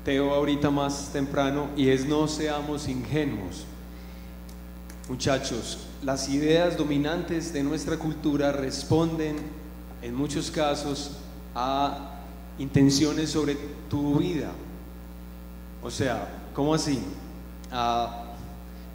Teo 0.04 0.34
ahorita 0.34 0.72
más 0.72 1.12
temprano 1.14 1.70
y 1.78 1.90
es 1.90 2.08
no 2.08 2.28
seamos 2.28 2.88
ingenuos. 2.88 3.68
Muchachos, 5.10 5.80
las 6.02 6.30
ideas 6.30 6.78
dominantes 6.78 7.52
de 7.54 7.64
nuestra 7.64 7.98
cultura 7.98 8.52
responden 8.52 9.36
en 10.02 10.16
muchos 10.16 10.50
casos 10.50 11.12
a 11.54 12.20
intenciones 12.58 13.30
sobre 13.30 13.58
tu 13.90 14.18
vida. 14.18 14.52
O 15.82 15.92
sea, 15.92 16.28
¿cómo 16.54 16.74
así? 16.74 17.00
Ah, 17.72 18.34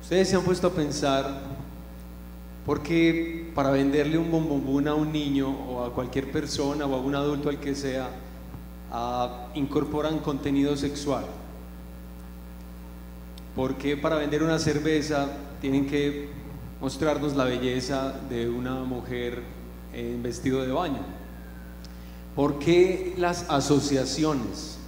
Ustedes 0.08 0.30
se 0.30 0.36
han 0.36 0.42
puesto 0.42 0.68
a 0.68 0.70
pensar 0.70 1.42
por 2.64 2.82
qué 2.82 3.52
para 3.54 3.70
venderle 3.70 4.16
un 4.16 4.30
bombombón 4.30 4.88
a 4.88 4.94
un 4.94 5.12
niño 5.12 5.50
o 5.50 5.84
a 5.84 5.92
cualquier 5.92 6.32
persona 6.32 6.86
o 6.86 6.94
a 6.94 6.98
un 6.98 7.14
adulto 7.14 7.50
al 7.50 7.60
que 7.60 7.74
sea, 7.74 8.08
ah, 8.90 9.48
incorporan 9.54 10.20
contenido 10.20 10.74
sexual. 10.78 11.26
¿Por 13.54 13.74
qué 13.74 13.98
para 13.98 14.16
vender 14.16 14.42
una 14.42 14.58
cerveza 14.58 15.28
tienen 15.60 15.86
que 15.86 16.28
mostrarnos 16.80 17.34
la 17.36 17.44
belleza 17.44 18.14
de 18.28 18.48
una 18.48 18.84
mujer 18.84 19.42
en 19.92 20.22
vestido 20.22 20.64
de 20.64 20.72
baño? 20.72 21.00
¿Por 22.34 22.58
qué 22.58 23.14
las 23.16 23.46
asociaciones 23.48 24.78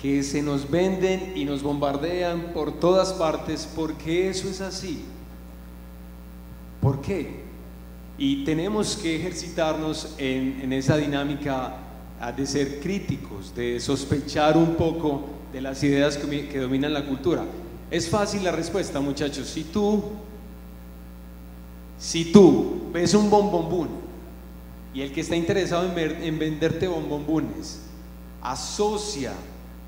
que 0.00 0.22
se 0.22 0.42
nos 0.42 0.70
venden 0.70 1.32
y 1.34 1.44
nos 1.44 1.62
bombardean 1.62 2.52
por 2.52 2.78
todas 2.78 3.12
partes, 3.12 3.66
por 3.66 3.94
qué 3.94 4.28
eso 4.28 4.48
es 4.48 4.60
así? 4.60 5.04
¿Por 6.80 7.00
qué? 7.00 7.42
Y 8.18 8.44
tenemos 8.44 8.96
que 8.96 9.16
ejercitarnos 9.16 10.14
en, 10.18 10.72
esa 10.72 10.96
dinámica 10.96 11.76
de 12.36 12.46
ser 12.46 12.80
críticos, 12.80 13.54
de 13.54 13.80
sospechar 13.80 14.56
un 14.56 14.74
poco 14.74 15.24
de 15.52 15.60
las 15.60 15.82
ideas 15.82 16.18
que 16.18 16.58
dominan 16.58 16.92
la 16.92 17.06
cultura. 17.06 17.44
Es 17.92 18.08
fácil 18.08 18.42
la 18.42 18.52
respuesta, 18.52 19.00
muchachos. 19.00 19.46
Si 19.48 19.64
tú, 19.64 20.02
si 21.98 22.32
tú 22.32 22.84
ves 22.90 23.12
un 23.12 23.28
bombombún 23.28 23.88
y 24.94 25.02
el 25.02 25.12
que 25.12 25.20
está 25.20 25.36
interesado 25.36 25.84
en, 25.86 25.94
ver- 25.94 26.22
en 26.22 26.38
venderte 26.38 26.88
bombombunes 26.88 27.80
asocia 28.40 29.32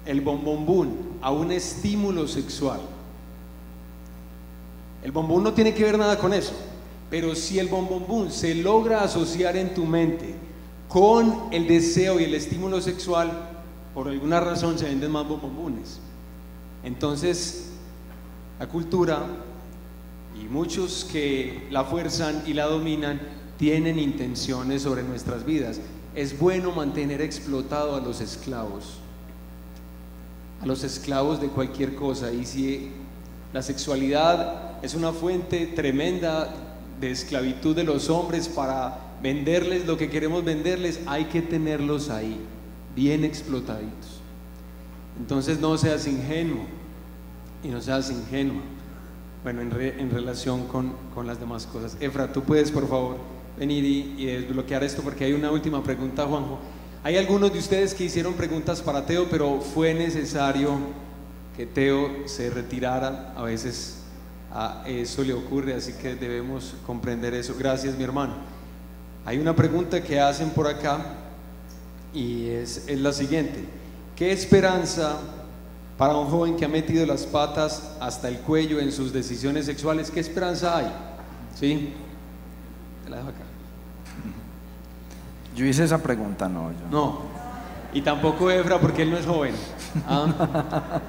el 0.04 0.20
bombombún 0.20 1.16
a 1.22 1.30
un 1.32 1.50
estímulo 1.50 2.28
sexual, 2.28 2.80
el 5.02 5.10
bombón 5.10 5.42
no 5.42 5.54
tiene 5.54 5.72
que 5.72 5.84
ver 5.84 5.98
nada 5.98 6.18
con 6.18 6.34
eso, 6.34 6.52
pero 7.08 7.34
si 7.34 7.58
el 7.58 7.68
bombombún 7.68 8.30
se 8.30 8.54
logra 8.54 9.02
asociar 9.02 9.56
en 9.56 9.72
tu 9.72 9.86
mente 9.86 10.34
con 10.88 11.48
el 11.52 11.66
deseo 11.66 12.20
y 12.20 12.24
el 12.24 12.34
estímulo 12.34 12.82
sexual, 12.82 13.32
por 13.94 14.08
alguna 14.08 14.40
razón 14.40 14.78
se 14.78 14.84
venden 14.84 15.10
más 15.10 15.26
bombombunes. 15.26 16.00
Entonces, 16.84 17.70
la 18.58 18.68
cultura 18.68 19.26
y 20.40 20.44
muchos 20.44 21.04
que 21.10 21.66
la 21.70 21.84
fuerzan 21.84 22.42
y 22.46 22.52
la 22.52 22.66
dominan 22.66 23.20
tienen 23.58 23.98
intenciones 23.98 24.82
sobre 24.82 25.02
nuestras 25.02 25.44
vidas. 25.44 25.80
Es 26.14 26.38
bueno 26.38 26.72
mantener 26.72 27.20
explotado 27.20 27.96
a 27.96 28.00
los 28.00 28.20
esclavos, 28.20 28.98
a 30.60 30.66
los 30.66 30.84
esclavos 30.84 31.40
de 31.40 31.48
cualquier 31.48 31.94
cosa. 31.94 32.32
Y 32.32 32.44
si 32.44 32.90
la 33.52 33.62
sexualidad 33.62 34.84
es 34.84 34.94
una 34.94 35.12
fuente 35.12 35.66
tremenda 35.66 36.52
de 37.00 37.10
esclavitud 37.10 37.74
de 37.74 37.84
los 37.84 38.08
hombres 38.10 38.48
para 38.48 39.16
venderles 39.22 39.86
lo 39.86 39.96
que 39.96 40.10
queremos 40.10 40.44
venderles, 40.44 41.00
hay 41.06 41.24
que 41.26 41.42
tenerlos 41.42 42.10
ahí, 42.10 42.38
bien 42.94 43.24
explotaditos. 43.24 44.20
Entonces 45.18 45.60
no 45.60 45.76
seas 45.78 46.06
ingenuo 46.06 46.83
y 47.64 47.68
no 47.68 47.80
seas 47.80 48.10
ingenua. 48.10 48.62
Bueno, 49.42 49.60
en, 49.60 50.10
relación 50.10 50.66
con, 50.68 50.94
las 51.26 51.40
demás 51.40 51.66
cosas. 51.66 51.96
Efra, 52.00 52.32
tú 52.32 52.42
puedes 52.42 52.70
por 52.70 52.88
favor 52.88 53.16
venir 53.58 53.84
y, 53.84 54.14
y 54.16 54.26
desbloquear 54.26 54.84
esto 54.84 55.02
porque 55.02 55.24
hay 55.24 55.32
una 55.32 55.50
última 55.50 55.82
pregunta, 55.82 56.26
Juanjo. 56.26 56.58
Hay 57.02 57.16
algunos 57.16 57.52
de 57.52 57.58
ustedes 57.58 57.92
que 57.92 58.04
hicieron 58.04 58.34
preguntas 58.34 58.80
para 58.80 59.04
Teo, 59.04 59.28
pero 59.28 59.60
fue 59.60 59.92
necesario 59.92 60.78
que 61.56 61.66
Teo 61.66 62.26
se 62.26 62.48
retirara. 62.48 63.34
A 63.36 63.42
veces 63.42 63.98
eso 64.86 65.22
le 65.22 65.34
ocurre, 65.34 65.74
así 65.74 65.92
que 65.94 66.14
debemos 66.14 66.74
comprender 66.86 67.34
eso. 67.34 67.54
Gracias, 67.58 67.96
mi 67.98 68.04
hermano. 68.04 68.34
Hay 69.26 69.38
una 69.38 69.54
pregunta 69.54 70.02
que 70.02 70.20
hacen 70.20 70.50
por 70.50 70.66
acá 70.66 71.04
y 72.12 72.48
es, 72.48 72.84
es 72.86 73.00
la 73.00 73.12
siguiente. 73.12 73.64
¿Qué 74.16 74.32
esperanza 74.32 75.18
para 75.96 76.16
un 76.16 76.28
joven 76.28 76.56
que 76.56 76.64
ha 76.64 76.68
metido 76.68 77.06
las 77.06 77.24
patas 77.24 77.96
hasta 78.00 78.28
el 78.28 78.38
cuello 78.38 78.80
en 78.80 78.90
sus 78.90 79.12
decisiones 79.12 79.66
sexuales, 79.66 80.10
¿qué 80.10 80.20
esperanza 80.20 80.78
hay? 80.78 80.92
¿Sí? 81.54 81.94
Te 83.04 83.10
la 83.10 83.18
dejo 83.18 83.28
acá. 83.28 83.44
Yo 85.54 85.64
hice 85.64 85.84
esa 85.84 86.02
pregunta, 86.02 86.48
no. 86.48 86.72
Yo. 86.72 86.78
No. 86.90 87.18
Y 87.92 88.02
tampoco 88.02 88.50
Efra 88.50 88.80
porque 88.80 89.02
él 89.02 89.10
no 89.12 89.18
es 89.18 89.26
joven. 89.26 89.54
Ah. 90.08 91.00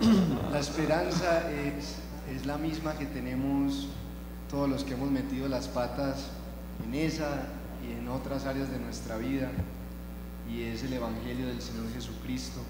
La 0.52 0.58
esperanza 0.58 1.50
es, 1.50 1.96
es 2.34 2.44
la 2.44 2.58
misma 2.58 2.94
que 2.94 3.06
tenemos 3.06 3.88
todos 4.50 4.68
los 4.68 4.84
que 4.84 4.94
hemos 4.94 5.10
metido 5.10 5.48
las 5.48 5.68
patas 5.68 6.26
en 6.84 6.94
esa 6.94 7.46
y 7.88 7.98
en 7.98 8.08
otras 8.08 8.44
áreas 8.44 8.70
de 8.70 8.78
nuestra 8.78 9.16
vida. 9.16 9.50
Y 10.50 10.64
es 10.64 10.82
el 10.82 10.92
Evangelio 10.92 11.46
del 11.46 11.62
Señor 11.62 11.86
Jesucristo 11.94 12.60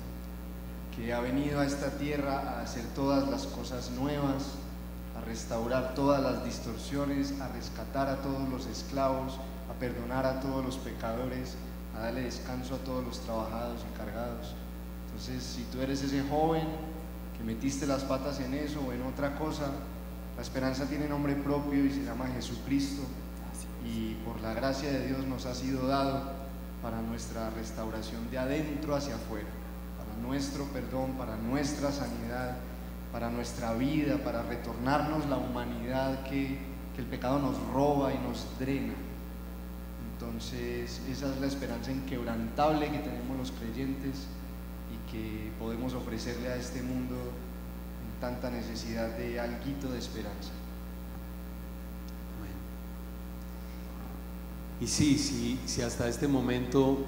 que 0.96 1.12
ha 1.12 1.20
venido 1.20 1.61
a 1.61 1.66
esta 1.66 1.90
tierra 1.90 2.38
a 2.38 2.62
hacer 2.62 2.85
todas 2.94 3.28
las 3.28 3.46
cosas 3.46 3.90
nuevas, 3.90 4.52
a 5.16 5.20
restaurar 5.22 5.94
todas 5.94 6.22
las 6.22 6.44
distorsiones, 6.44 7.40
a 7.40 7.48
rescatar 7.48 8.09
a 8.09 8.16
todos 8.16 8.48
los 8.48 8.66
esclavos, 8.66 9.38
a 9.70 9.78
perdonar 9.78 10.24
a 10.26 10.40
todos 10.40 10.64
los 10.64 10.76
pecadores, 10.76 11.57
a 11.96 12.00
darle 12.00 12.22
descanso 12.22 12.76
a 12.76 12.78
todos 12.78 13.04
los 13.04 13.20
trabajados 13.20 13.80
y 13.90 13.98
cargados. 13.98 14.54
Entonces, 15.07 15.42
si 15.42 15.62
tú 15.64 15.80
eres 15.80 16.02
ese 16.02 16.22
joven 16.28 16.66
que 17.37 17.44
metiste 17.44 17.87
las 17.87 18.04
patas 18.04 18.40
en 18.40 18.54
eso 18.54 18.80
o 18.80 18.92
en 18.92 19.02
otra 19.02 19.37
cosa, 19.37 19.70
la 20.37 20.42
esperanza 20.42 20.87
tiene 20.87 21.09
nombre 21.09 21.35
propio 21.35 21.85
y 21.85 21.90
se 21.90 22.04
llama 22.04 22.28
Jesucristo. 22.28 23.02
Y 23.85 24.14
por 24.24 24.40
la 24.40 24.54
gracia 24.54 24.90
de 24.90 25.07
Dios 25.07 25.26
nos 25.26 25.46
ha 25.46 25.54
sido 25.54 25.87
dado 25.87 26.22
para 26.83 27.00
nuestra 27.02 27.50
restauración 27.50 28.30
de 28.30 28.38
adentro 28.38 28.96
hacia 28.96 29.16
afuera 29.16 29.63
nuestro 30.22 30.64
perdón, 30.66 31.12
para 31.12 31.37
nuestra 31.37 31.92
sanidad, 31.92 32.57
para 33.12 33.31
nuestra 33.31 33.74
vida, 33.74 34.18
para 34.18 34.42
retornarnos 34.42 35.27
la 35.27 35.37
humanidad 35.37 36.24
que, 36.24 36.74
el 36.96 37.07
pecado 37.07 37.40
nos 37.40 37.61
roba 37.72 38.14
y 38.14 38.18
nos 38.18 38.46
drena. 38.61 38.94
Entonces, 40.12 41.00
esa 41.11 41.35
es 41.35 41.40
la 41.40 41.48
esperanza 41.48 41.90
inquebrantable 41.90 42.88
que 42.88 42.98
tenemos 42.98 43.37
los 43.37 43.50
creyentes 43.50 44.29
y 44.92 45.11
que 45.11 45.50
podemos 45.59 45.92
ofrecerle 45.92 46.50
a 46.50 46.57
este 46.57 46.83
mundo 46.83 47.16
en 47.16 48.20
tanta 48.20 48.48
necesidad 48.48 49.09
de 49.16 49.40
alguito 49.40 49.90
de 49.90 49.98
esperanza. 49.98 50.53
Y 54.81 54.87
sí, 54.87 55.18
sí, 55.18 55.59
si 55.66 55.83
hasta 55.83 56.09
este 56.09 56.29
momento 56.29 56.98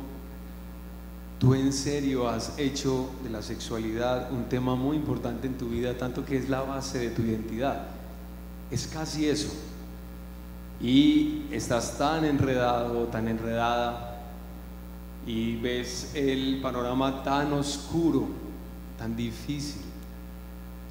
Tú 1.39 1.55
en 1.55 1.73
serio 1.73 2.29
has 2.29 2.59
hecho 2.59 3.11
de 3.23 3.29
la 3.29 3.43
sexualidad 3.43 4.33
un 4.33 4.45
tema 4.45 4.75
muy 4.75 4.97
importante 4.97 5.47
en 5.47 5.59
tu 5.59 5.69
vida, 5.69 5.97
tanto 5.99 6.25
que 6.25 6.39
es 6.39 6.49
la 6.49 6.63
base 6.63 6.99
de 6.99 7.11
tu 7.11 7.23
identidad. 7.23 7.89
Es 8.71 8.87
casi 8.87 9.29
eso. 9.29 9.53
Y 10.81 11.43
estás 11.51 11.99
tan 11.99 12.25
enredado, 12.25 13.05
tan 13.09 13.29
enredada, 13.29 14.17
y 15.27 15.57
ves 15.57 16.13
el 16.15 16.61
panorama 16.63 17.23
tan 17.23 17.53
oscuro, 17.53 18.29
tan 18.99 19.15
difícil. 19.15 19.83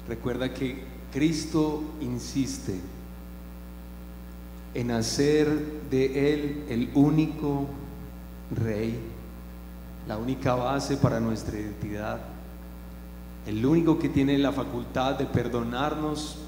Recuerda 0.08 0.54
que 0.54 0.84
Cristo 1.12 1.82
insiste 2.00 2.78
en 4.74 4.90
hacer 4.92 5.48
de 5.90 6.34
Él 6.34 6.64
el 6.68 6.90
único 6.94 7.66
rey 8.54 9.15
la 10.06 10.16
única 10.16 10.54
base 10.54 10.96
para 10.96 11.20
nuestra 11.20 11.58
identidad, 11.58 12.20
el 13.46 13.64
único 13.64 13.98
que 13.98 14.08
tiene 14.08 14.38
la 14.38 14.52
facultad 14.52 15.16
de 15.16 15.26
perdonarnos, 15.26 16.38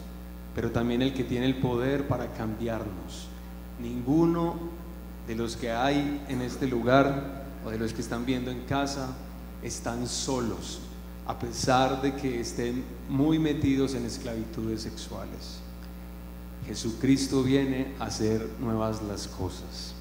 pero 0.55 0.71
también 0.71 1.03
el 1.03 1.13
que 1.13 1.25
tiene 1.25 1.47
el 1.47 1.57
poder 1.57 2.09
para 2.09 2.33
cambiarnos. 2.33 3.29
Ninguno 3.81 4.57
de 5.27 5.35
los 5.35 5.57
que 5.57 5.71
hay 5.71 6.25
en 6.29 6.43
este 6.43 6.67
lugar 6.67 7.45
o 7.65 7.71
de 7.71 7.79
los 7.79 7.93
que 7.93 8.01
están 8.01 8.25
viendo 8.25 8.51
en 8.51 8.63
casa 8.63 9.15
están 9.63 10.07
solos, 10.07 10.81
a 11.27 11.39
pesar 11.39 12.01
de 12.01 12.15
que 12.15 12.41
estén 12.41 12.85
muy 13.09 13.39
metidos 13.39 13.95
en 13.95 14.05
esclavitudes 14.05 14.83
sexuales. 14.83 15.61
Jesucristo 16.67 17.43
viene 17.43 17.95
a 17.99 18.05
hacer 18.05 18.47
nuevas 18.61 19.03
las 19.03 19.27
cosas 19.27 19.95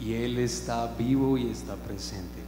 y 0.00 0.14
Él 0.14 0.38
está 0.38 0.86
vivo 0.96 1.36
y 1.36 1.50
está 1.50 1.74
presente. 1.76 2.47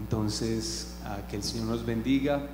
Entonces, 0.00 0.94
que 1.28 1.36
el 1.36 1.42
Señor 1.42 1.66
nos 1.66 1.84
bendiga. 1.84 2.48